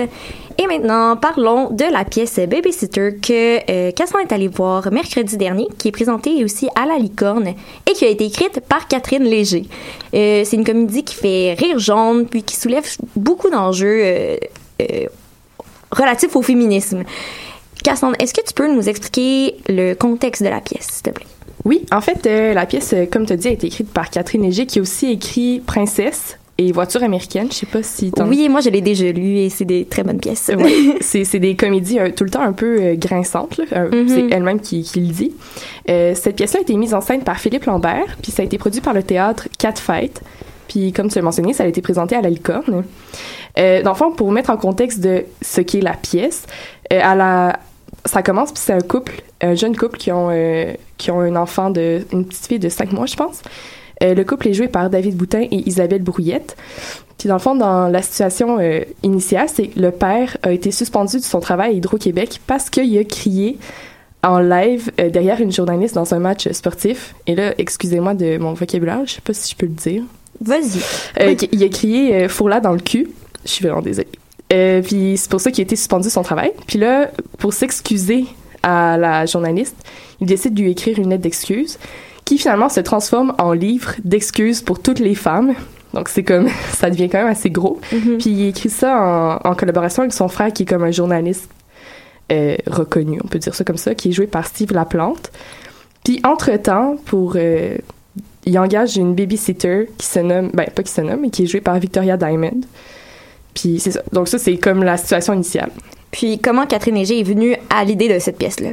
Et 0.58 0.66
maintenant, 0.66 1.16
parlons 1.16 1.70
de 1.70 1.84
la 1.84 2.04
pièce 2.04 2.40
Babysitter 2.40 3.18
que 3.22 3.58
euh, 3.70 3.92
est 3.92 4.32
allé 4.32 4.48
voir 4.48 4.92
mercredi 4.92 5.38
dernier, 5.38 5.68
qui 5.78 5.90
est 5.90 5.92
présentée 5.92 6.44
aussi 6.44 6.68
à 6.74 6.88
la 6.88 6.98
licorne 6.98 7.50
et 7.86 7.94
qui 7.94 8.04
a 8.06 8.08
été 8.08 8.26
écrite 8.26 8.62
par 8.62 8.88
Catherine 8.88 9.26
Léger. 9.26 9.68
Euh, 10.16 10.42
c'est 10.44 10.56
une 10.56 10.66
comédie 10.66 11.04
qui 11.04 11.14
fait 11.14 11.54
rire 11.54 11.78
jaune, 11.78 12.26
puis 12.26 12.42
qui 12.42 12.56
soulève 12.56 12.90
beaucoup 13.16 13.52
d'enjeux 13.52 14.02
euh, 14.02 14.38
euh, 14.82 15.06
relatifs 15.92 16.36
au 16.36 16.42
féminisme. 16.42 17.04
Cassandre, 17.84 18.16
est-ce 18.20 18.34
que 18.34 18.44
tu 18.44 18.56
peux 18.56 18.74
nous 18.74 18.90
expliquer 18.90 19.58
le 19.70 19.94
contexte 19.94 20.42
de 20.42 20.50
la 20.50 20.62
pièce, 20.62 20.88
s'il 20.92 21.04
te 21.04 21.10
plaît? 21.12 21.28
Oui, 21.68 21.86
en 21.92 22.00
fait, 22.02 22.26
euh, 22.26 22.54
la 22.54 22.66
pièce, 22.66 22.94
euh, 22.94 23.06
comme 23.12 23.26
tu 23.26 23.34
as 23.34 23.36
dit, 23.36 23.50
a 23.50 23.52
été 23.52 23.68
écrite 23.68 23.90
par 23.92 24.10
Catherine 24.10 24.42
Léger, 24.44 24.66
qui 24.66 24.80
a 24.80 24.82
aussi 24.82 25.12
écrit 25.12 25.60
Princesse 25.60 26.38
et 26.58 26.72
Voiture 26.72 27.04
américaine. 27.04 27.48
Je 27.52 27.56
sais 27.58 27.66
pas 27.66 27.84
si 27.84 28.10
t'en- 28.12 28.28
Oui, 28.28 28.48
moi 28.50 28.62
je 28.62 28.70
l'ai 28.70 28.82
déjà 28.82 29.12
lu 29.12 29.38
et 29.38 29.50
c'est 29.50 29.66
des 29.66 29.86
très 29.86 30.04
bonnes 30.04 30.20
pièces. 30.20 30.50
Ouais, 30.58 30.72
c'est 31.02 31.24
c'est 31.26 31.40
des 31.40 31.56
comédies 31.56 32.00
euh, 32.00 32.10
tout 32.10 32.24
le 32.24 32.30
temps 32.32 32.42
un 32.42 32.54
peu 32.54 32.78
euh, 32.82 32.96
grinçantes. 32.96 33.58
là. 33.58 33.86
Mhm. 33.92 34.08
C'est 34.08 34.28
elle-même 34.36 34.60
qui, 34.62 34.82
qui 34.82 35.02
le 35.02 35.12
dit. 35.14 35.34
Cette 35.88 36.36
pièce-là 36.38 36.60
a 36.60 36.62
été 36.62 36.74
mise 36.76 36.94
en 36.94 37.02
scène 37.02 37.22
par 37.22 37.38
Philippe 37.40 37.66
Lambert, 37.66 38.18
puis 38.22 38.32
ça 38.32 38.42
a 38.42 38.46
été 38.46 38.58
produit 38.58 38.82
par 38.82 38.94
le 38.94 39.04
théâtre 39.04 39.48
Cat 39.60 39.74
Fight. 39.76 40.22
Puis, 40.68 40.92
comme 40.92 41.08
tu 41.10 41.16
l'as 41.16 41.22
mentionné, 41.22 41.54
ça 41.54 41.64
a 41.64 41.68
été 41.68 41.82
présenté 41.82 42.16
à 42.16 42.22
la 42.22 42.30
Licorne. 42.30 42.84
Euh, 43.58 43.82
dans 43.84 43.92
le 43.92 43.96
fond, 43.96 44.12
pour 44.12 44.32
mettre 44.34 44.50
en 44.50 44.58
contexte 44.58 45.00
de 45.00 45.24
ce 45.42 45.62
qu'est 45.62 45.80
la 45.80 45.94
pièce, 45.94 46.44
euh, 46.92 47.00
à 47.02 47.16
la, 47.16 47.60
ça 48.08 48.24
commence, 48.24 48.52
puis 48.52 48.62
c'est 48.64 48.74
un 48.74 48.82
couple, 48.82 49.22
un 49.42 49.56
jeune 49.56 49.76
couple 49.76 49.98
qui 49.98 50.12
ont, 50.12 50.30
euh, 50.32 50.74
qui 50.98 51.12
ont 51.12 51.20
un 51.20 51.36
enfant 51.36 51.70
de, 51.70 52.06
une 52.12 52.26
petite 52.26 52.48
fille 52.48 52.60
de 52.60 52.70
5 52.70 52.92
mois, 52.92 53.06
je 53.06 53.16
pense. 53.16 53.42
Euh, 54.04 54.14
le 54.14 54.24
couple 54.24 54.50
est 54.50 54.54
joué 54.54 54.68
par 54.68 54.90
David 54.90 55.16
Boutin 55.16 55.42
et 55.42 55.68
Isabelle 55.68 56.04
Brouillette. 56.04 56.56
Puis 57.18 57.28
dans 57.28 57.36
le 57.36 57.42
fond, 57.42 57.56
dans 57.56 57.88
la 57.88 58.02
situation 58.02 58.60
euh, 58.60 58.82
initiale, 59.04 59.48
c'est 59.52 59.68
que 59.68 59.80
le 59.80 59.92
père 59.92 60.38
a 60.44 60.52
été 60.52 60.72
suspendu 60.72 61.18
de 61.18 61.24
son 61.24 61.40
travail 61.40 61.72
à 61.72 61.74
Hydro-Québec 61.74 62.42
parce 62.46 62.70
qu'il 62.70 62.96
a 62.98 63.04
crié 63.04 63.58
en 64.24 64.40
live 64.40 64.92
euh, 65.00 65.10
derrière 65.10 65.42
une 65.42 65.52
journaliste 65.52 65.96
dans 65.96 66.14
un 66.14 66.20
match 66.20 66.48
sportif. 66.52 67.16
Et 67.26 67.36
là, 67.36 67.54
excusez-moi 67.58 68.14
de 68.14 68.38
mon 68.38 68.54
vocabulaire, 68.54 69.02
je 69.06 69.14
sais 69.14 69.22
pas 69.22 69.34
si 69.34 69.52
je 69.52 69.56
peux 69.56 69.66
le 69.66 69.74
dire. 69.74 70.04
Vas-y. 70.42 71.48
Il 71.52 71.64
a 71.64 71.70
crié 71.70 72.28
fourla 72.28 72.60
dans 72.60 72.74
le 72.74 72.80
cul. 72.80 73.10
Je 73.44 73.50
suis 73.50 73.66
vraiment 73.66 73.82
désolée. 73.82 74.08
Euh, 74.54 74.82
puis 74.82 75.18
c'est 75.18 75.30
pour 75.30 75.42
ça 75.42 75.52
qu'il 75.52 75.62
a 75.62 75.66
été 75.66 75.76
suspendu 75.76 76.10
son 76.10 76.24
travail. 76.24 76.52
Puis 76.68 76.80
là, 76.80 77.10
pour 77.38 77.54
s'excuser 77.54 78.26
à 78.64 78.98
la 78.98 79.26
journaliste, 79.26 79.76
il 80.22 80.28
décide 80.28 80.54
de 80.54 80.62
lui 80.62 80.72
écrire 80.72 80.98
une 81.00 81.10
lettre 81.10 81.24
d'excuse 81.24 81.78
qui 82.26 82.38
finalement 82.38 82.70
se 82.70 82.80
transforme 82.80 83.34
en 83.38 83.54
livre 83.54 83.94
d'excuses 84.04 84.62
pour 84.62 84.82
toutes 84.82 85.00
les 85.00 85.16
femmes. 85.16 85.54
Donc 85.94 86.10
c'est 86.10 86.24
comme, 86.24 86.48
ça 86.74 86.90
devient 86.90 87.10
quand 87.10 87.20
même 87.20 87.28
assez 87.28 87.50
gros. 87.50 87.80
Puis 87.90 88.30
il 88.30 88.48
écrit 88.48 88.70
ça 88.70 89.40
en, 89.44 89.50
en 89.50 89.56
collaboration 89.56 90.04
avec 90.04 90.14
son 90.14 90.28
frère 90.28 90.52
qui 90.52 90.64
est 90.64 90.66
comme 90.66 90.84
un 90.84 90.92
journaliste 90.92 91.50
euh, 92.32 92.58
reconnu, 92.68 93.20
on 93.24 93.28
peut 93.28 93.40
dire 93.40 93.56
ça 93.56 93.64
comme 93.64 93.78
ça, 93.78 93.96
qui 93.96 94.10
est 94.10 94.12
joué 94.12 94.28
par 94.28 94.46
Steve 94.46 94.74
Laplante. 94.74 95.32
Puis 96.04 96.20
entre-temps, 96.24 96.98
pour... 97.06 97.34
euh, 97.36 97.78
il 98.46 98.58
engage 98.60 98.96
une 98.96 99.14
babysitter 99.14 99.90
qui 99.98 100.06
se 100.06 100.20
nomme, 100.20 100.50
ben 100.54 100.66
pas 100.74 100.82
qui 100.82 100.92
se 100.92 101.02
nomme, 101.02 101.22
mais 101.22 101.30
qui 101.30 101.44
est 101.44 101.48
jouée 101.48 101.60
par 101.62 101.78
Victoria 101.80 102.16
Diamond. 102.16 102.62
Puis 103.58 103.80
c'est 103.80 103.90
ça. 103.90 104.04
Donc 104.14 104.28
ça, 104.28 104.38
c'est 104.38 104.56
comme 104.58 104.84
la 104.84 104.98
situation 104.98 105.34
initiale. 105.34 105.72
Puis 106.12 106.38
comment 106.38 106.68
Catherine 106.68 106.94
Léger 106.94 107.20
est 107.20 107.24
venue 107.24 107.56
à 107.76 107.84
l'idée 107.84 108.08
de 108.08 108.20
cette 108.20 108.38
pièce-là? 108.38 108.70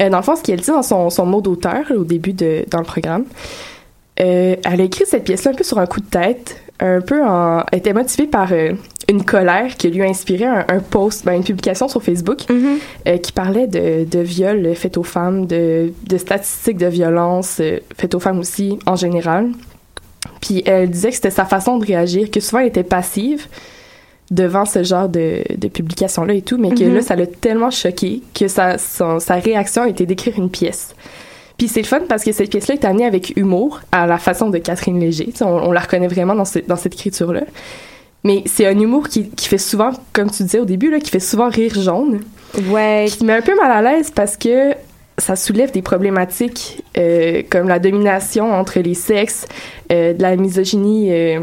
Euh, 0.00 0.08
dans 0.08 0.16
le 0.16 0.22
fond, 0.22 0.36
ce 0.36 0.42
qu'elle 0.42 0.60
dit 0.60 0.70
dans 0.70 0.82
son, 0.82 1.10
son 1.10 1.26
mot 1.26 1.42
d'auteur, 1.42 1.84
au 1.94 2.04
début 2.04 2.32
de, 2.32 2.64
dans 2.70 2.78
le 2.78 2.84
programme, 2.84 3.24
euh, 4.20 4.56
elle 4.64 4.80
a 4.80 4.84
écrit 4.84 5.04
cette 5.06 5.24
pièce-là 5.24 5.50
un 5.50 5.54
peu 5.54 5.64
sur 5.64 5.78
un 5.78 5.86
coup 5.86 6.00
de 6.00 6.06
tête, 6.06 6.56
un 6.78 7.02
peu 7.02 7.22
en... 7.22 7.62
Elle 7.70 7.80
était 7.80 7.92
motivée 7.92 8.26
par 8.26 8.50
euh, 8.52 8.72
une 9.06 9.22
colère 9.22 9.76
qui 9.76 9.90
lui 9.90 10.02
a 10.02 10.06
inspiré 10.06 10.46
un, 10.46 10.64
un 10.66 10.78
post, 10.78 11.26
ben, 11.26 11.34
une 11.34 11.44
publication 11.44 11.86
sur 11.86 12.02
Facebook 12.02 12.38
euh, 12.50 13.18
qui 13.18 13.32
parlait 13.32 13.66
de, 13.66 14.04
de 14.04 14.20
viols 14.20 14.74
faits 14.76 14.96
aux 14.96 15.02
femmes, 15.02 15.46
de, 15.46 15.92
de 16.08 16.16
statistiques 16.16 16.78
de 16.78 16.86
violence 16.86 17.58
euh, 17.60 17.80
faites 17.98 18.14
aux 18.14 18.20
femmes 18.20 18.38
aussi 18.38 18.78
en 18.86 18.96
général. 18.96 19.50
Puis 20.40 20.62
elle 20.64 20.88
disait 20.88 21.10
que 21.10 21.16
c'était 21.16 21.30
sa 21.30 21.44
façon 21.44 21.76
de 21.76 21.84
réagir, 21.84 22.30
que 22.30 22.40
souvent 22.40 22.60
elle 22.60 22.68
était 22.68 22.82
passive 22.82 23.46
devant 24.30 24.64
ce 24.64 24.82
genre 24.84 25.08
de, 25.08 25.42
de 25.56 25.68
publication-là 25.68 26.34
et 26.34 26.42
tout, 26.42 26.56
mais 26.56 26.70
que 26.70 26.84
Mhm. 26.84 26.94
là, 26.94 27.00
ça 27.02 27.16
l'a 27.16 27.26
tellement 27.26 27.70
choqué 27.70 28.22
que 28.34 28.46
sa, 28.48 28.78
son- 28.78 29.18
sa 29.18 29.34
réaction 29.34 29.82
a 29.82 29.88
été 29.88 30.06
d'écrire 30.06 30.34
une 30.38 30.50
pièce. 30.50 30.94
Puis 31.58 31.68
c'est 31.68 31.80
le 31.80 31.86
fun 31.86 32.00
parce 32.08 32.24
que 32.24 32.32
cette 32.32 32.48
pièce-là 32.50 32.74
est 32.76 32.84
amenée 32.84 33.04
avec 33.06 33.36
humour, 33.36 33.80
à 33.92 34.06
la 34.06 34.18
façon 34.18 34.48
de 34.48 34.58
Catherine 34.58 34.98
Léger. 35.00 35.32
On 35.42 35.72
la 35.72 35.80
reconnaît 35.80 36.08
vraiment 36.08 36.34
dans, 36.34 36.44
ce- 36.44 36.60
dans 36.60 36.76
cette 36.76 36.94
écriture-là. 36.94 37.42
Mais 38.22 38.42
c'est 38.46 38.66
un 38.66 38.78
humour 38.78 39.08
qui, 39.08 39.28
qui 39.30 39.48
fait 39.48 39.58
souvent, 39.58 39.90
comme 40.12 40.30
tu 40.30 40.42
disais 40.44 40.60
au 40.60 40.64
début, 40.64 40.90
là, 40.90 41.00
qui 41.00 41.10
fait 41.10 41.20
souvent 41.20 41.48
rire 41.48 41.74
jaune. 41.80 42.20
Ouais. 42.70 43.06
Qui 43.08 43.24
met 43.24 43.32
un 43.34 43.40
peu 43.42 43.54
mal 43.56 43.70
à 43.72 43.82
l'aise 43.82 44.10
parce 44.14 44.36
que 44.36 44.74
ça 45.18 45.36
soulève 45.36 45.70
des 45.72 45.82
problématiques 45.82 46.82
euh, 46.96 47.42
comme 47.50 47.68
la 47.68 47.78
domination 47.78 48.52
entre 48.52 48.78
les 48.80 48.94
sexes, 48.94 49.46
euh, 49.92 50.12
de 50.14 50.22
la 50.22 50.36
misogynie 50.36 51.12
euh, 51.12 51.40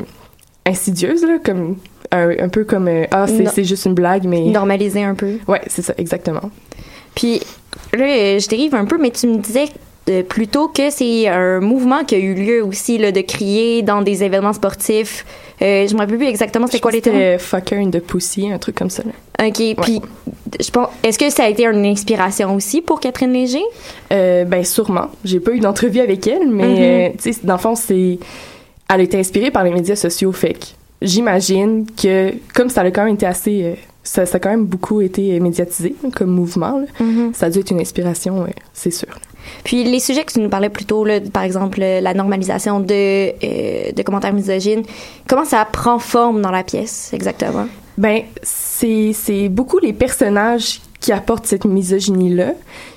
insidieuse, 0.67 1.23
là, 1.23 1.37
comme 1.43 1.77
un, 2.11 2.29
un 2.39 2.49
peu 2.49 2.63
comme 2.63 2.87
euh, 2.87 3.05
ah 3.11 3.25
c'est 3.27 3.47
c'est 3.49 3.63
juste 3.63 3.85
une 3.85 3.93
blague 3.93 4.25
mais 4.25 4.41
Normaliser 4.45 5.03
un 5.03 5.15
peu. 5.15 5.37
ouais 5.47 5.61
c'est 5.67 5.81
ça 5.81 5.93
exactement 5.97 6.49
Puis 7.15 7.41
là, 7.93 8.05
euh, 8.05 8.39
je 8.39 8.47
dérive 8.47 8.75
un 8.75 8.85
peu, 8.85 8.97
mais 8.97 9.11
tu 9.11 9.27
me 9.27 9.37
disais 9.39 9.65
euh, 10.09 10.23
plutôt 10.23 10.69
que 10.69 10.89
c'est 10.89 11.27
un 11.27 11.59
mouvement 11.59 12.05
qui 12.05 12.15
a 12.15 12.17
eu 12.19 12.33
lieu 12.33 12.63
aussi 12.63 12.97
là, 12.97 13.11
de 13.11 13.19
crier 13.21 13.81
dans 13.81 14.01
des 14.01 14.23
événements 14.23 14.53
sportifs. 14.53 15.25
Euh, 15.61 15.85
je 15.87 15.93
me 15.95 15.99
rappelle 15.99 16.17
plus 16.17 16.27
exactement 16.27 16.67
c'était 16.67 16.79
quoi 16.79 16.91
les 16.91 17.01
termes. 17.01 17.15
C'était 17.17 17.37
Fucker 17.39 17.75
in 17.77 17.89
the 17.89 17.99
Pussy, 17.99 18.49
un 18.49 18.57
truc 18.57 18.75
comme 18.75 18.89
ça. 18.89 19.03
là. 19.03 19.45
Ok, 19.47 19.75
puis 19.81 20.01
je 20.61 20.69
pense. 20.71 20.87
Est-ce 21.03 21.19
que 21.19 21.29
ça 21.29 21.43
a 21.43 21.49
été 21.49 21.65
une 21.65 21.85
inspiration 21.85 22.55
aussi 22.55 22.81
pour 22.81 23.01
Catherine 23.01 23.33
Léger? 23.33 23.63
Euh, 24.13 24.45
ben 24.45 24.63
sûrement. 24.63 25.07
J'ai 25.25 25.39
pas 25.41 25.51
eu 25.51 25.59
d'entrevue 25.59 25.99
avec 25.99 26.25
elle, 26.25 26.47
mais 26.49 26.67
Mhm. 26.67 26.77
euh, 26.79 27.09
tu 27.21 27.33
sais, 27.33 27.39
dans 27.43 27.55
le 27.55 27.59
fond, 27.59 27.75
c'est. 27.75 28.17
Elle 28.89 29.01
a 29.01 29.03
été 29.03 29.19
inspirée 29.19 29.51
par 29.51 29.63
les 29.63 29.71
médias 29.71 29.95
sociaux, 29.95 30.31
fait 30.31 30.53
que 30.53 30.65
j'imagine 31.01 31.85
que 32.01 32.33
comme 32.53 32.69
ça 32.69 32.81
a 32.81 32.91
quand 32.91 33.05
même 33.05 33.15
été 33.15 33.25
assez. 33.25 33.63
euh, 33.63 33.73
ça, 34.03 34.25
ça 34.25 34.37
a 34.37 34.39
quand 34.39 34.49
même 34.49 34.63
beaucoup 34.65 35.01
été 35.01 35.35
euh, 35.35 35.41
médiatisé 35.41 35.93
là, 36.01 36.09
comme 36.15 36.29
mouvement. 36.29 36.79
là. 36.79 36.85
Mhm. 37.05 37.33
Ça 37.33 37.47
a 37.47 37.49
dû 37.49 37.59
être 37.59 37.71
une 37.71 37.81
inspiration, 37.81 38.43
euh, 38.43 38.47
c'est 38.73 38.91
sûr. 38.91 39.09
Puis 39.65 39.83
les 39.83 39.99
sujets 39.99 40.23
que 40.23 40.31
tu 40.31 40.39
nous 40.39 40.47
parlais 40.49 40.69
plus 40.69 40.85
tôt, 40.85 41.03
là, 41.03 41.19
par 41.19 41.43
exemple 41.43 41.79
la 41.81 42.13
normalisation 42.13 42.79
de, 42.79 42.93
euh, 42.93 43.91
de 43.91 44.01
commentaires 44.03 44.31
misogynes, 44.33 44.83
comment 45.27 45.43
ça 45.43 45.65
prend 45.65 45.99
forme 45.99 46.41
dans 46.41 46.51
la 46.51 46.63
pièce 46.63 47.11
exactement? 47.13 47.67
Ben, 47.97 48.21
c'est 48.43 49.11
c'est 49.13 49.49
beaucoup 49.49 49.79
les 49.79 49.91
personnages 49.93 50.79
qui 51.01 51.11
apportent 51.11 51.45
cette 51.45 51.65
misogynie-là, 51.65 52.53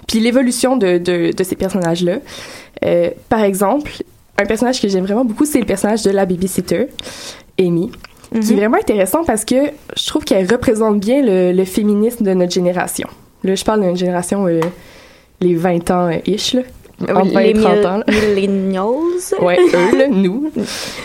puis 0.06 0.20
l'évolution 0.20 0.76
de, 0.76 0.98
de, 0.98 1.32
de 1.36 1.44
ces 1.44 1.56
personnages-là. 1.56 2.18
Euh, 2.84 3.10
par 3.28 3.42
exemple, 3.42 3.90
un 4.40 4.46
personnage 4.46 4.80
que 4.80 4.88
j'aime 4.88 5.04
vraiment 5.04 5.24
beaucoup, 5.24 5.44
c'est 5.44 5.60
le 5.60 5.66
personnage 5.66 6.02
de 6.02 6.10
la 6.10 6.26
babysitter, 6.26 6.88
Amy, 7.58 7.90
qui 8.40 8.52
est 8.52 8.56
vraiment 8.56 8.76
intéressant 8.78 9.24
parce 9.24 9.44
que 9.44 9.56
je 9.96 10.06
trouve 10.06 10.24
qu'elle 10.24 10.50
représente 10.50 11.00
bien 11.00 11.22
le, 11.22 11.52
le 11.52 11.64
féminisme 11.64 12.24
de 12.24 12.32
notre 12.34 12.52
génération. 12.52 13.08
Là, 13.44 13.54
je 13.54 13.64
parle 13.64 13.80
d'une 13.82 13.96
génération, 13.96 14.46
euh, 14.46 14.60
les 15.40 15.54
20 15.54 15.90
ans-ish, 15.90 16.54
là. 16.54 16.62
Entre 17.02 17.32
20 17.32 17.40
et 17.40 17.52
les 17.54 17.60
30 17.60 17.76
mil- 17.76 17.86
ans. 17.86 17.96
là. 17.98 18.04
millennials? 18.34 18.86
Ouais, 19.40 19.58
eux, 19.58 19.98
là, 19.98 20.08
nous. 20.10 20.50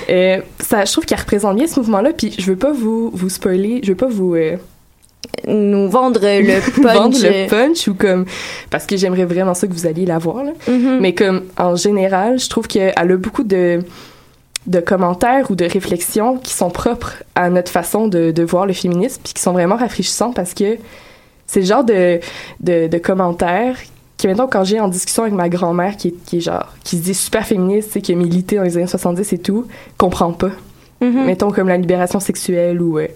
Euh, 0.09 0.39
ça, 0.59 0.83
je 0.85 0.91
trouve 0.91 1.05
qu'elle 1.05 1.19
représente 1.19 1.55
bien 1.55 1.67
ce 1.67 1.79
mouvement-là, 1.79 2.11
puis 2.11 2.33
je 2.37 2.45
veux 2.45 2.57
pas 2.57 2.73
vous, 2.73 3.11
vous 3.13 3.29
spoiler, 3.29 3.79
je 3.83 3.89
veux 3.91 3.95
pas 3.97 4.07
vous... 4.07 4.35
nous 5.47 5.89
vendre 5.89 6.19
le 6.23 6.59
punch. 6.81 6.93
vendre 6.95 7.17
le 7.21 7.47
punch 7.47 7.87
ou 7.87 7.93
comme 7.93 8.25
parce 8.69 8.85
que 8.85 8.97
j'aimerais 8.97 9.25
vraiment 9.25 9.53
ça 9.53 9.67
que 9.67 9.73
vous 9.73 9.85
alliez 9.87 10.05
la 10.05 10.17
voir 10.17 10.43
là. 10.43 10.51
Mhm. 10.67 10.99
mais 11.01 11.13
comme 11.13 11.43
en 11.57 11.75
général 11.75 12.39
je 12.39 12.49
trouve 12.49 12.67
qu'elle 12.67 12.93
a 12.95 13.05
beaucoup 13.17 13.43
de 13.43 13.81
de 14.67 14.79
commentaires 14.79 15.51
ou 15.51 15.55
de 15.55 15.65
réflexions 15.65 16.37
qui 16.37 16.51
sont 16.53 16.71
propres 16.71 17.23
à 17.35 17.49
notre 17.51 17.71
façon 17.71 18.07
de, 18.07 18.31
de 18.31 18.43
voir 18.43 18.65
le 18.65 18.73
féminisme 18.73 19.21
puis 19.23 19.33
qui 19.33 19.41
sont 19.41 19.53
vraiment 19.53 19.75
rafraîchissants 19.75 20.31
parce 20.33 20.55
que 20.55 20.77
c'est 21.45 21.59
le 21.59 21.65
genre 21.67 21.83
de, 21.83 22.19
de, 22.61 22.87
de 22.87 22.97
commentaires 22.97 23.77
que 24.17 24.27
mettons 24.27 24.47
quand 24.47 24.63
j'ai 24.63 24.79
en 24.79 24.87
discussion 24.87 25.21
avec 25.23 25.35
ma 25.35 25.49
grand-mère 25.49 25.97
qui 25.97 26.07
est, 26.07 26.15
qui 26.25 26.37
est 26.37 26.39
genre 26.41 26.73
qui 26.83 26.97
se 26.97 27.03
dit 27.03 27.13
super 27.13 27.45
féministe 27.45 28.01
qui 28.01 28.11
a 28.11 28.15
milité 28.15 28.55
dans 28.55 28.63
les 28.63 28.75
années 28.77 28.87
70 28.87 29.33
et 29.33 29.37
tout 29.37 29.65
comprend 29.97 30.31
pas 30.31 30.49
Mhm. 31.01 31.25
mettons 31.25 31.51
comme 31.51 31.67
la 31.67 31.75
libération 31.77 32.21
sexuelle 32.21 32.81
ou 32.81 32.97
euh, 32.99 33.07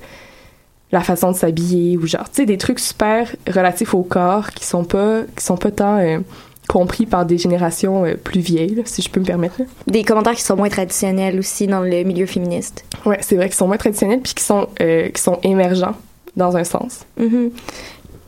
la 0.92 1.02
façon 1.02 1.32
de 1.32 1.36
s'habiller 1.38 1.98
ou 1.98 2.08
genre 2.08 2.30
tu 2.30 2.38
sais 2.38 2.46
des 2.46 2.58
trucs 2.58 2.80
super 2.80 3.30
relatifs 3.48 3.94
au 3.94 4.02
corps 4.04 4.50
qui 4.52 4.66
sont 4.66 4.84
pas 4.84 5.22
qui 5.36 5.44
sont 5.44 5.58
pas 5.58 5.72
tant 5.72 5.98
euh, 5.98 6.20
compris 6.68 7.06
par 7.06 7.26
des 7.26 7.38
générations 7.38 8.06
euh, 8.06 8.16
plus 8.16 8.42
vieilles 8.42 8.76
là, 8.76 8.82
si 8.86 9.02
je 9.02 9.10
peux 9.10 9.20
me 9.20 9.26
permettre. 9.26 9.56
Des 9.88 10.04
commentaires 10.04 10.36
qui 10.36 10.44
sont 10.44 10.56
moins 10.56 10.70
traditionnels 10.70 11.38
aussi 11.40 11.68
dans 11.68 11.82
le 11.82 12.04
milieu 12.04 12.26
féministe. 12.26 12.86
ouais 13.06 13.18
c'est 13.22 13.36
vrai 13.36 13.48
qu'ils 13.48 13.56
sont 13.58 13.68
moins 13.68 13.78
traditionnels 13.78 14.22
puis 14.22 14.34
qui 14.34 14.44
sont 14.44 14.68
euh, 14.82 15.10
qui 15.10 15.22
sont 15.22 15.40
émergents 15.44 15.96
dans 16.36 16.56
un 16.58 16.64
sens 16.64 17.02
Mhm. 17.18 17.52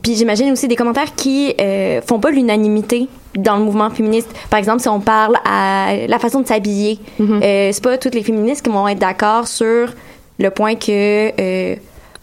puis 0.02 0.16
j'imagine 0.16 0.52
aussi 0.52 0.68
des 0.68 0.76
commentaires 0.76 1.16
qui 1.16 1.54
euh, 1.62 2.02
font 2.02 2.20
pas 2.20 2.32
l'unanimité 2.32 3.08
dans 3.36 3.56
le 3.56 3.64
mouvement 3.64 3.90
féministe. 3.90 4.28
Par 4.50 4.60
exemple, 4.60 4.82
si 4.82 4.90
on 4.90 5.00
parle 5.00 5.36
à 5.46 5.96
la 6.08 6.20
façon 6.20 6.42
de 6.42 6.48
s'habiller, 6.48 7.00
euh, 7.22 7.70
c'est 7.72 7.82
pas 7.82 7.98
toutes 7.98 8.14
les 8.14 8.24
féministes 8.24 8.62
qui 8.66 8.70
vont 8.70 8.86
être 8.90 9.00
d'accord 9.00 9.48
sur 9.48 9.94
le 10.38 10.50
point 10.50 10.76
que 10.76 11.32
euh, 11.40 11.76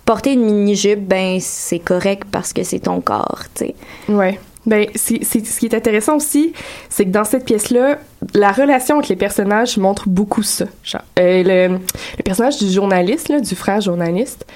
porter 0.09 0.33
une 0.33 0.45
mini-jupe, 0.47 1.07
ben 1.07 1.37
c'est 1.39 1.81
correct 1.81 2.23
parce 2.33 2.55
que 2.55 2.63
c'est 2.63 2.79
ton 2.79 3.03
corps, 3.03 3.43
tu 3.55 3.67
sais. 3.67 3.75
Ouais. 4.09 4.41
Ben, 4.65 4.87
c'est, 4.95 5.23
ce 5.23 5.59
qui 5.61 5.67
est 5.67 5.75
intéressant 5.75 6.17
aussi, 6.17 6.55
c'est 6.89 7.05
que 7.05 7.11
dans 7.11 7.25
cette 7.25 7.45
pièce-là, 7.45 7.99
la 8.33 8.51
relation 8.53 8.97
entre 8.97 9.11
les 9.11 9.17
personnages 9.17 9.77
montre 9.77 10.09
beaucoup 10.09 10.43
ça. 10.43 10.65
Genre, 10.83 11.03
euh, 11.19 11.43
le, 11.43 11.75
le 12.19 12.23
personnage 12.25 12.57
du 12.59 12.71
journaliste, 12.71 13.29
là, 13.29 13.41
du 13.41 13.55
frère 13.55 13.83
journaliste, 13.83 14.47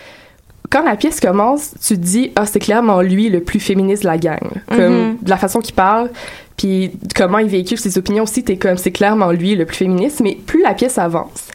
quand 0.70 0.82
la 0.84 0.96
pièce 0.96 1.20
commence, 1.20 1.74
tu 1.86 1.96
te 1.96 2.00
dis, 2.00 2.32
ah, 2.34 2.46
c'est 2.46 2.58
clairement 2.58 3.02
lui 3.02 3.28
le 3.28 3.42
plus 3.42 3.60
féministe 3.60 4.04
de 4.04 4.08
la 4.08 4.16
gang. 4.16 4.40
là. 4.42 4.76
Comme, 4.76 4.94
Mhm. 5.10 5.16
de 5.20 5.28
la 5.30 5.36
façon 5.36 5.60
qu'il 5.60 5.74
parle, 5.74 6.10
puis 6.56 6.92
comment 7.14 7.38
il 7.38 7.48
véhicule 7.48 7.78
ses 7.78 7.98
opinions 7.98 8.22
aussi, 8.24 8.42
t'es 8.42 8.56
comme, 8.56 8.78
c'est 8.78 8.90
clairement 8.90 9.32
lui 9.32 9.54
le 9.54 9.66
plus 9.66 9.76
féministe. 9.76 10.20
Mais 10.20 10.34
plus 10.46 10.62
la 10.62 10.72
pièce 10.72 10.96
avance, 10.96 11.48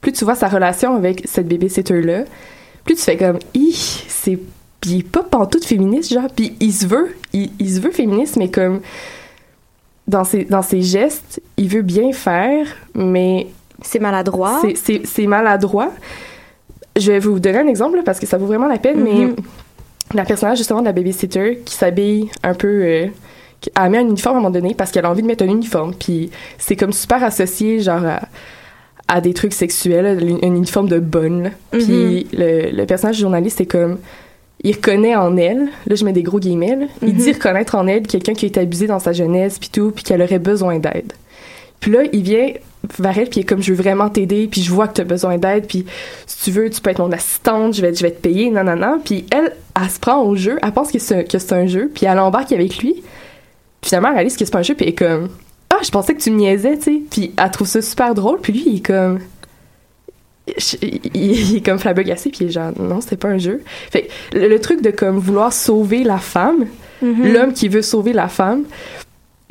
plus 0.00 0.12
tu 0.12 0.24
vois 0.24 0.36
sa 0.36 0.46
relation 0.48 0.94
avec 0.94 1.22
cette 1.26 1.48
babysitter-là, 1.48 2.24
tu 2.94 3.02
fais 3.02 3.16
comme, 3.16 3.38
c'est. 4.08 4.38
Puis 4.80 4.90
il 4.92 4.98
est 5.00 5.08
pas 5.08 5.22
pantoute 5.22 5.64
féministe, 5.64 6.12
genre. 6.12 6.28
Puis 6.34 6.54
il 6.60 6.72
se 6.72 6.86
veut, 6.86 7.14
il, 7.32 7.50
il 7.58 7.70
se 7.74 7.80
veut 7.80 7.90
féministe, 7.90 8.36
mais 8.36 8.50
comme. 8.50 8.80
Dans 10.06 10.24
ses, 10.24 10.44
dans 10.44 10.62
ses 10.62 10.82
gestes, 10.82 11.40
il 11.56 11.68
veut 11.68 11.82
bien 11.82 12.12
faire, 12.12 12.66
mais. 12.94 13.46
C'est 13.82 13.98
maladroit. 14.00 14.60
C'est- 15.06 15.26
maladroit. 15.26 15.90
Je 16.98 17.12
vais 17.12 17.18
vous 17.18 17.38
donner 17.38 17.58
un 17.58 17.66
exemple, 17.68 17.96
là, 17.96 18.02
parce 18.04 18.18
que 18.18 18.26
ça 18.26 18.36
vaut 18.36 18.46
vraiment 18.46 18.66
la 18.68 18.78
peine, 18.78 19.02
mais 19.02 19.28
la 20.12 20.24
personnage, 20.24 20.58
justement, 20.58 20.80
de 20.80 20.86
la 20.86 20.92
babysitter, 20.92 21.62
qui 21.64 21.74
s'habille 21.74 22.28
un 22.42 22.54
peu. 22.54 22.66
euh, 22.68 23.06
qui- 23.60 23.70
elle 23.80 23.90
met 23.90 23.98
un 23.98 24.02
uniforme 24.08 24.36
à 24.36 24.38
un 24.38 24.42
moment 24.42 24.52
donné 24.52 24.74
parce 24.74 24.90
qu'elle 24.90 25.04
a 25.04 25.10
envie 25.10 25.22
de 25.22 25.26
mettre 25.26 25.44
un 25.44 25.48
uniforme. 25.48 25.94
Puis 25.94 26.30
c'est 26.58 26.76
comme 26.76 26.92
super 26.92 27.22
associé, 27.22 27.80
genre, 27.80 28.04
à, 28.04 28.20
à 29.12 29.20
des 29.20 29.34
trucs 29.34 29.52
sexuels, 29.52 30.04
là, 30.18 30.34
un 30.42 30.54
uniforme 30.54 30.88
de 30.88 30.98
bonne. 31.00 31.42
là. 31.42 31.50
Puis 31.72 32.26
le, 32.32 32.70
le 32.70 32.86
personnage 32.86 33.16
du 33.16 33.22
journaliste, 33.22 33.58
c'est 33.58 33.66
comme. 33.66 33.98
Il 34.62 34.74
reconnaît 34.76 35.16
en 35.16 35.38
elle, 35.38 35.68
là 35.86 35.94
je 35.94 36.04
mets 36.04 36.12
des 36.12 36.22
gros 36.22 36.38
guillemets, 36.38 36.76
là, 36.76 36.84
il 37.00 37.08
Mhm. 37.14 37.14
dit 37.14 37.32
reconnaître 37.32 37.74
en 37.76 37.86
elle 37.86 38.02
quelqu'un 38.06 38.34
qui 38.34 38.44
a 38.44 38.48
été 38.48 38.60
abusé 38.60 38.86
dans 38.86 38.98
sa 38.98 39.12
jeunesse, 39.14 39.58
puis 39.58 39.70
tout, 39.70 39.90
puis 39.90 40.04
qu'elle 40.04 40.20
aurait 40.20 40.38
besoin 40.38 40.78
d'aide. 40.78 41.14
Puis 41.80 41.90
là, 41.92 42.00
il 42.12 42.22
vient 42.22 42.48
vers 42.98 43.16
elle, 43.18 43.30
puis 43.30 43.40
il 43.40 43.42
est 43.42 43.46
comme, 43.46 43.62
je 43.62 43.72
veux 43.72 43.82
vraiment 43.82 44.10
t'aider, 44.10 44.48
puis 44.50 44.60
je 44.60 44.70
vois 44.70 44.86
que 44.86 44.92
tu 44.96 45.00
as 45.00 45.04
besoin 45.04 45.38
d'aide, 45.38 45.66
puis 45.66 45.86
si 46.26 46.44
tu 46.44 46.50
veux, 46.50 46.68
tu 46.68 46.78
peux 46.82 46.90
être 46.90 46.98
mon 46.98 47.10
assistante, 47.10 47.72
je 47.74 47.80
vais, 47.80 47.94
je 47.94 48.02
vais 48.02 48.10
te 48.10 48.20
payer, 48.20 48.50
non, 48.50 48.62
non, 48.62 48.76
non. 48.76 49.00
Puis 49.02 49.24
elle, 49.32 49.54
elle 49.82 49.88
se 49.88 49.98
prend 49.98 50.22
au 50.22 50.36
jeu, 50.36 50.58
elle 50.62 50.72
pense 50.72 50.92
que 50.92 50.98
c'est 50.98 51.24
que 51.24 51.38
c'est 51.38 51.54
un 51.54 51.66
jeu, 51.66 51.90
puis 51.94 52.04
elle 52.04 52.18
embarque 52.18 52.52
avec 52.52 52.76
lui. 52.82 52.92
Puis 53.80 53.88
finalement, 53.88 54.08
elle 54.08 54.16
réalise 54.16 54.36
que 54.36 54.44
c'est 54.44 54.50
pas 54.52 54.58
un 54.58 54.62
jeu, 54.62 54.74
puis 54.74 54.84
elle 54.84 54.92
est 54.92 54.94
comme, 54.94 55.30
je 55.84 55.90
pensais 55.90 56.14
que 56.14 56.20
tu 56.20 56.30
me 56.30 56.36
niaisais, 56.36 56.76
tu 56.78 56.82
sais. 56.84 57.02
Puis 57.10 57.32
elle 57.36 57.50
trouve 57.50 57.66
ça 57.66 57.82
super 57.82 58.14
drôle, 58.14 58.40
puis 58.40 58.52
lui, 58.52 58.62
il 58.66 58.76
est 58.76 58.86
comme... 58.86 59.18
je- 60.56 60.76
Il, 60.82 61.00
il 61.14 61.56
est 61.56 61.64
comme 61.64 61.78
flabbergassé, 61.78 62.30
puis 62.30 62.40
il 62.42 62.48
est 62.48 62.52
genre, 62.52 62.72
non, 62.78 63.00
c'était 63.00 63.16
pas 63.16 63.28
un 63.28 63.38
jeu. 63.38 63.62
Fait 63.90 64.08
le, 64.32 64.48
le 64.48 64.60
truc 64.60 64.82
de 64.82 64.90
comme 64.90 65.18
vouloir 65.18 65.52
sauver 65.52 66.02
la 66.04 66.18
femme, 66.18 66.66
Mhm. 67.02 67.32
l'homme 67.32 67.52
qui 67.54 67.68
veut 67.68 67.80
sauver 67.82 68.12
la 68.12 68.28
femme, 68.28 68.64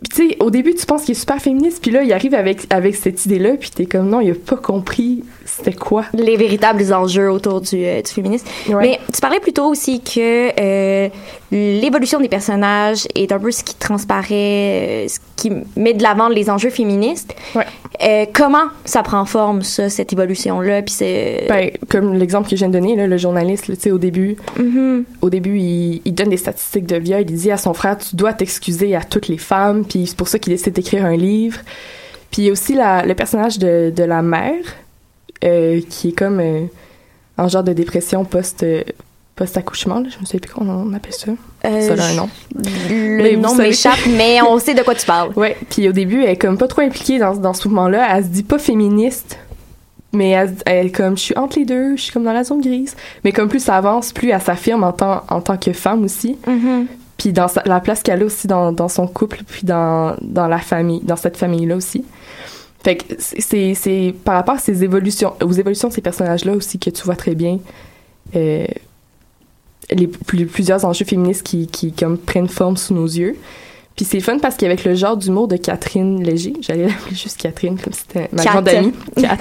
puis 0.04 0.10
tu 0.10 0.30
sais, 0.30 0.38
au 0.39 0.50
début, 0.52 0.76
tu 0.76 0.86
penses 0.86 1.02
qu'il 1.04 1.12
est 1.13 1.20
super 1.20 1.42
féministe, 1.42 1.80
puis 1.82 1.89
là, 1.92 2.04
il 2.04 2.13
arrive 2.13 2.34
avec, 2.36 2.62
avec 2.70 2.96
cette 2.96 3.26
idée-là, 3.26 3.56
puis 3.60 3.70
t'es 3.72 3.86
comme, 3.86 4.08
non, 4.08 4.22
il 4.22 4.32
a 4.32 4.36
pas 4.36 4.56
compris 4.56 5.24
c'était 5.46 5.74
quoi. 5.74 6.06
les 6.13 6.38
véritables 6.38 6.94
enjeux 6.94 7.30
autour 7.30 7.60
du, 7.60 7.84
euh, 7.84 8.02
du 8.02 8.10
féminisme. 8.12 8.46
Ouais. 8.70 8.76
Mais 8.82 9.00
tu 9.13 9.20
parlais 9.20 9.39
plutôt 9.42 9.65
aussi 9.65 10.00
que 10.00 10.52
euh, 10.58 11.10
l'évolution 11.52 12.20
des 12.22 12.30
personnages 12.30 13.08
est 13.15 13.32
un 13.32 13.39
peu 13.39 13.52
ce 13.52 13.63
qui 13.63 13.76
transparaît, 13.76 15.06
euh, 15.06 15.08
ce 15.10 15.20
qui 15.39 15.52
met 15.75 15.93
de 15.93 16.04
l'avant 16.04 16.28
les 16.30 16.49
enjeux 16.49 16.69
féministes. 16.69 17.34
Ouais. 17.56 17.65
Euh, 18.04 18.25
comment 18.34 18.65
ça 18.86 19.04
prend 19.04 19.25
forme, 19.25 19.62
ça, 19.62 19.89
cette 19.89 20.13
évolution-là? 20.13 20.82
Puis 20.82 20.93
c'est... 20.93 21.45
Ben, 21.49 21.71
comme 21.89 22.13
l'exemple 22.13 22.49
que 22.49 22.56
je 22.56 22.60
viens 22.62 22.67
de 22.69 22.73
donner, 22.73 22.95
là, 22.95 23.08
le 23.08 23.17
journaliste, 23.17 23.65
tu 23.65 23.75
sais, 23.75 23.91
au 23.91 23.97
début, 23.97 24.38
Mhm. 24.58 25.06
au 25.21 25.30
début, 25.30 25.58
il, 25.60 26.02
il 26.06 26.13
donne 26.13 26.30
des 26.30 26.38
statistiques 26.38 26.86
de 26.86 26.97
viol. 26.97 27.21
Il 27.28 27.36
dit 27.36 27.52
à 27.52 27.58
son 27.58 27.73
frère, 27.73 27.97
tu 27.97 28.15
dois 28.15 28.34
t'excuser 28.34 28.95
à 28.95 29.02
toutes 29.02 29.28
les 29.28 29.38
femmes. 29.38 29.86
Puis 29.86 30.08
c'est 30.08 30.17
pour 30.17 30.28
ça 30.28 30.39
qu'il 30.39 30.54
décide 30.54 30.73
d'écrire 30.73 31.06
un 31.06 31.15
livre. 31.17 31.60
Puis 32.32 32.43
il 32.43 32.45
y 32.45 32.49
a 32.49 32.52
aussi 32.52 32.73
la, 32.75 33.06
le 33.06 33.15
personnage 33.15 33.58
de, 33.60 33.91
de 33.95 34.04
la 34.04 34.21
mère, 34.21 34.63
euh, 35.43 35.82
qui 35.89 36.10
est 36.10 36.17
comme 36.17 36.39
euh, 36.39 36.65
en 37.38 37.47
genre 37.47 37.63
de 37.63 37.73
dépression 37.73 38.23
post, 38.25 38.63
euh, 38.63 38.84
post-accouchement. 39.36 39.99
là. 40.02 40.10
Je 40.10 40.19
me 40.19 40.25
souviens 40.25 40.39
plus 40.39 40.52
comment 40.54 40.84
on 40.86 40.93
appelle 40.93 41.13
ça. 41.13 41.32
Euh, 41.65 41.95
ça 41.95 42.04
a 42.04 42.08
un 42.08 42.13
nom. 42.15 42.30
Le 42.89 43.17
Mais 43.22 43.36
nom 43.36 43.54
m'échappe, 43.56 44.00
mais 44.15 44.41
on 44.41 44.58
sait 44.60 44.74
de 44.74 44.82
quoi 44.82 44.95
tu 44.95 45.06
parles. 45.06 45.32
Ouais, 45.36 45.58
puis 45.69 45.89
au 45.89 45.91
début, 45.91 46.24
elle 46.24 46.30
est 46.32 46.38
comme 46.38 46.58
pas 46.58 46.67
trop 46.67 46.82
impliquée 46.82 47.19
dans, 47.19 47.36
dans 47.36 47.54
ce 47.54 47.67
mouvement-là. 47.67 48.08
Elle 48.17 48.24
se 48.24 48.30
dit 48.30 48.43
pas 48.43 48.58
féministe, 48.60 49.38
mais 50.13 50.30
elle, 50.30 50.56
elle 50.65 50.86
est 50.88 50.91
comme, 50.91 51.17
je 51.17 51.24
suis 51.24 51.38
entre 51.38 51.60
les 51.60 51.65
deux, 51.65 51.95
je 51.98 52.02
suis 52.04 52.13
comme 52.13 52.24
dans 52.24 52.34
la 52.34 52.43
zone 52.45 52.62
grise. 52.62 52.95
Mais 53.24 53.32
comme 53.34 53.50
plus 53.50 53.60
ça 53.63 53.76
avance, 53.76 54.13
plus 54.13 54.30
elle 54.30 54.41
s'affirme 54.41 54.84
en 54.84 54.93
tant, 54.93 55.24
en 55.30 55.41
tant 55.41 55.58
que 55.58 55.74
femme 55.74 56.04
aussi. 56.06 56.38
Mhm. 56.48 56.88
Puis 57.17 57.34
dans 57.34 57.50
sa- 57.50 57.63
la 57.65 57.82
place 57.82 58.02
qu'elle 58.04 58.22
a 58.22 58.26
aussi 58.26 58.48
dans, 58.48 58.72
dans 58.72 58.88
son 58.88 59.06
couple, 59.06 59.39
puis 59.45 59.63
dans, 59.65 60.15
dans 60.22 60.48
la 60.48 60.60
famille, 60.60 61.02
dans 61.04 61.17
cette 61.17 61.36
famille-là 61.36 61.76
aussi. 61.76 62.06
Fait 62.82 62.95
que 62.95 63.04
c'est 63.19 64.15
par 64.24 64.36
rapport 64.36 64.56
à 64.56 64.60
ces 64.60 64.86
évolutions, 64.86 65.34
aux 65.43 65.52
évolutions 65.52 65.89
de 65.89 65.93
ces 65.93 66.00
personnages-là 66.00 66.54
aussi 66.54 66.80
que 66.80 66.89
tu 66.89 67.04
vois 67.04 67.17
très 67.17 67.36
bien 67.36 67.60
euh, 68.38 68.65
les 69.91 70.08
plus- 70.08 70.45
plusieurs 70.45 70.86
enjeux 70.86 71.06
féministes 71.06 71.43
qui, 71.43 71.67
qui 71.67 71.91
comme 71.91 72.17
prennent 72.17 72.47
forme 72.49 72.78
sous 72.78 72.93
nos 72.93 73.06
yeux. 73.08 73.36
Puis 73.95 74.06
c'est 74.06 74.21
fun 74.21 74.38
parce 74.39 74.56
qu'avec 74.56 74.86
le 74.86 74.95
genre 74.95 75.17
d'humour 75.17 75.49
de 75.49 75.58
Catherine 75.58 76.23
Léger, 76.23 76.54
j'allais 76.62 76.86
l'appeler 76.88 77.15
juste 77.17 77.36
Catherine 77.38 77.78
comme 77.78 77.91
c'était 77.91 78.30
ma 78.32 78.43
Cat. 78.43 78.52
grande 78.52 78.69
amie, 78.69 78.93
Cat, 79.21 79.38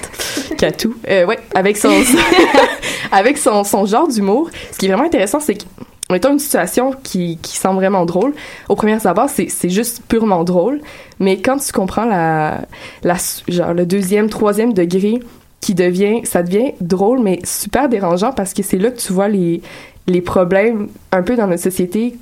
Catou. 0.56 0.94
Euh, 1.08 1.26
ouais, 1.26 1.38
avec 1.54 1.76
son 1.76 1.90
avec 3.12 3.38
son, 3.38 3.64
son 3.64 3.86
genre 3.86 4.08
d'humour, 4.08 4.50
ce 4.72 4.78
qui 4.78 4.86
est 4.86 4.88
vraiment 4.88 5.04
intéressant, 5.06 5.38
c'est 5.40 5.54
que 5.54 5.62
mettons 6.10 6.32
une 6.32 6.38
situation 6.38 6.92
qui, 7.02 7.38
qui 7.40 7.56
semble 7.56 7.76
vraiment 7.78 8.04
drôle, 8.04 8.34
au 8.68 8.74
premier 8.74 8.98
abord, 9.06 9.28
c'est, 9.28 9.48
c'est 9.48 9.68
juste 9.70 10.02
purement 10.08 10.42
drôle, 10.44 10.80
mais 11.20 11.40
quand 11.40 11.58
tu 11.58 11.72
comprends 11.72 12.04
la, 12.06 12.62
la, 13.04 13.16
genre 13.46 13.74
le 13.74 13.86
deuxième, 13.86 14.28
troisième 14.28 14.72
degré 14.72 15.20
qui 15.60 15.74
devient, 15.74 16.20
ça 16.24 16.42
devient 16.42 16.72
drôle, 16.80 17.20
mais 17.20 17.40
super 17.44 17.88
dérangeant 17.88 18.32
parce 18.32 18.54
que 18.54 18.62
c'est 18.62 18.78
là 18.78 18.90
que 18.90 18.98
tu 18.98 19.12
vois 19.12 19.28
les, 19.28 19.60
les 20.08 20.22
problèmes 20.22 20.88
un 21.12 21.22
peu 21.22 21.36
dans 21.36 21.46
notre 21.46 21.62
société 21.62 22.16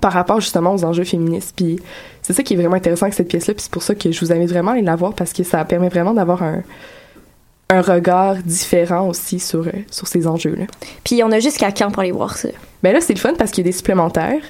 par 0.00 0.12
rapport 0.12 0.40
justement 0.40 0.74
aux 0.74 0.84
enjeux 0.84 1.04
féministes. 1.04 1.54
Puis 1.56 1.78
c'est 2.22 2.32
ça 2.32 2.42
qui 2.42 2.54
est 2.54 2.56
vraiment 2.56 2.74
intéressant 2.74 3.06
avec 3.06 3.14
cette 3.14 3.28
pièce-là, 3.28 3.54
puis 3.54 3.62
c'est 3.62 3.72
pour 3.72 3.82
ça 3.82 3.94
que 3.94 4.10
je 4.10 4.20
vous 4.20 4.32
invite 4.32 4.50
vraiment 4.50 4.72
à 4.72 4.74
aller 4.74 4.82
la 4.82 4.96
voir 4.96 5.14
parce 5.14 5.32
que 5.32 5.44
ça 5.44 5.64
permet 5.64 5.88
vraiment 5.88 6.14
d'avoir 6.14 6.42
un, 6.42 6.62
un 7.68 7.80
regard 7.80 8.36
différent 8.44 9.08
aussi 9.08 9.40
sur, 9.40 9.66
euh, 9.66 9.72
sur 9.90 10.06
ces 10.06 10.26
enjeux-là. 10.26 10.66
Puis 11.02 11.22
on 11.24 11.32
a 11.32 11.40
jusqu'à 11.40 11.72
quand 11.72 11.90
pour 11.90 12.00
aller 12.00 12.12
voir 12.12 12.36
ça? 12.36 12.48
Ben 12.82 12.92
là, 12.92 13.00
c'est 13.00 13.14
le 13.14 13.18
fun 13.18 13.32
parce 13.36 13.50
qu'il 13.50 13.64
y 13.64 13.68
a 13.68 13.70
des 13.70 13.76
supplémentaires 13.76 14.40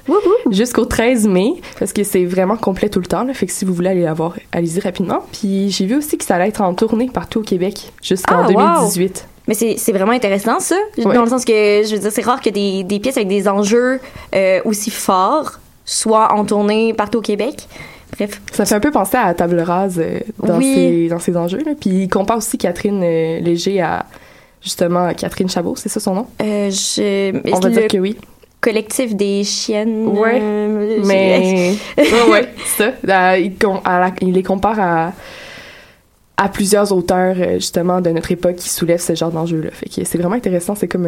jusqu'au 0.51 0.85
13 0.85 1.27
mai 1.27 1.53
parce 1.79 1.93
que 1.93 2.03
c'est 2.03 2.25
vraiment 2.25 2.57
complet 2.57 2.89
tout 2.89 2.99
le 2.99 3.07
temps. 3.07 3.23
Là, 3.23 3.33
fait 3.33 3.47
que 3.47 3.51
si 3.51 3.65
vous 3.65 3.73
voulez 3.73 3.89
aller 3.89 4.03
la 4.03 4.13
voir, 4.13 4.35
allez-y 4.51 4.79
rapidement. 4.79 5.25
Puis 5.31 5.71
j'ai 5.71 5.87
vu 5.87 5.95
aussi 5.95 6.17
que 6.17 6.25
ça 6.25 6.35
allait 6.35 6.49
être 6.49 6.61
en 6.61 6.73
tournée 6.75 7.09
partout 7.11 7.39
au 7.39 7.43
Québec 7.43 7.91
jusqu'en 8.03 8.43
Ah, 8.43 8.47
wow! 8.51 8.81
2018. 8.81 9.27
Mais 9.47 9.53
c'est 9.55 9.75
c'est 9.77 9.93
vraiment 9.93 10.11
intéressant, 10.11 10.59
ça. 10.59 10.75
Ouais. 10.97 11.15
Dans 11.15 11.23
le 11.23 11.29
sens 11.29 11.45
que, 11.45 11.53
je 11.53 11.95
veux 11.95 12.01
dire, 12.01 12.11
c'est 12.11 12.21
rare 12.21 12.41
que 12.41 12.49
des, 12.49 12.83
des 12.83 12.99
pièces 12.99 13.17
avec 13.17 13.29
des 13.29 13.47
enjeux 13.47 13.99
euh, 14.35 14.59
aussi 14.65 14.91
forts 14.91 15.53
soient 15.85 16.33
en 16.33 16.43
tournée 16.45 16.93
partout 16.93 17.19
au 17.19 17.21
Québec. 17.21 17.67
Bref. 18.15 18.41
Ça 18.51 18.65
fait 18.65 18.75
un 18.75 18.79
peu 18.79 18.91
penser 18.91 19.17
à 19.17 19.33
Table 19.33 19.59
Rase 19.59 19.99
euh, 19.99 20.19
dans, 20.43 20.57
Oui. 20.57 20.73
ces, 20.73 21.07
dans 21.09 21.19
ces 21.19 21.35
enjeux. 21.37 21.61
Là. 21.65 21.73
Puis 21.79 21.89
il 22.03 22.09
compare 22.09 22.37
aussi 22.37 22.57
Catherine 22.57 23.01
euh, 23.03 23.39
Léger 23.39 23.81
à 23.81 24.05
justement 24.61 25.13
Catherine 25.13 25.49
Chabot, 25.49 25.75
c'est 25.75 25.89
ça 25.89 25.99
son 25.99 26.15
nom? 26.15 26.27
Euh, 26.41 26.69
je, 26.71 27.31
On 27.53 27.59
va 27.59 27.69
le 27.69 27.75
dire 27.75 27.87
que 27.87 27.97
oui. 27.97 28.17
collectif 28.61 29.15
des 29.15 29.43
chiennes. 29.43 30.07
Ouais, 30.07 30.39
Mais 31.05 31.73
ouais, 31.97 32.29
ouais, 32.31 32.49
c'est 32.77 32.93
ça. 33.07 33.37
Il, 33.37 33.55
com- 33.55 33.79
à 33.85 33.99
la- 33.99 34.11
il 34.21 34.33
les 34.33 34.43
compare 34.43 34.79
à 34.79 35.13
à 36.39 36.49
plusieurs 36.49 36.91
auteurs 36.91 37.35
justement 37.55 37.99
de 37.99 38.11
notre 38.11 38.31
époque 38.31 38.57
qui 38.57 38.69
soulèvent 38.69 39.01
ce 39.01 39.15
genre 39.15 39.31
d'enjeux-là. 39.31 39.71
Fait 39.71 39.89
que 39.89 40.03
c'est 40.07 40.17
vraiment 40.19 40.35
intéressant. 40.35 40.75
C'est 40.75 40.87
comme 40.87 41.07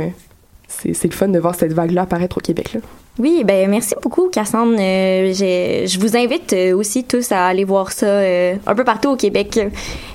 c'est 0.69 1.03
le 1.03 1.13
fun 1.13 1.27
de 1.27 1.39
voir 1.39 1.55
cette 1.55 1.73
vague-là 1.73 2.03
apparaître 2.03 2.37
au 2.37 2.41
Québec. 2.41 2.73
Là. 2.73 2.79
Oui, 3.19 3.43
ben 3.43 3.69
merci 3.69 3.95
beaucoup, 4.01 4.29
Cassandre. 4.29 4.77
Euh, 4.79 5.33
je 5.33 5.99
vous 5.99 6.15
invite 6.15 6.53
euh, 6.53 6.73
aussi 6.73 7.03
tous 7.03 7.33
à 7.33 7.47
aller 7.47 7.65
voir 7.65 7.91
ça 7.91 8.05
euh, 8.05 8.55
un 8.65 8.75
peu 8.75 8.85
partout 8.85 9.09
au 9.09 9.17
Québec. 9.17 9.59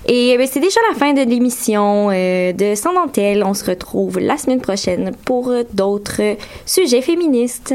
Et 0.07 0.39
ben, 0.39 0.49
c'est 0.51 0.61
déjà 0.61 0.81
la 0.91 0.99
fin 0.99 1.13
de 1.13 1.21
l'émission 1.21 2.09
de 2.09 2.75
Sans 2.75 2.95
dentelle. 2.95 3.45
On 3.45 3.53
se 3.53 3.67
retrouve 3.67 4.19
la 4.19 4.39
semaine 4.39 4.61
prochaine 4.61 5.13
pour 5.27 5.53
d'autres 5.75 6.23
sujets 6.65 7.03
féministes. 7.03 7.75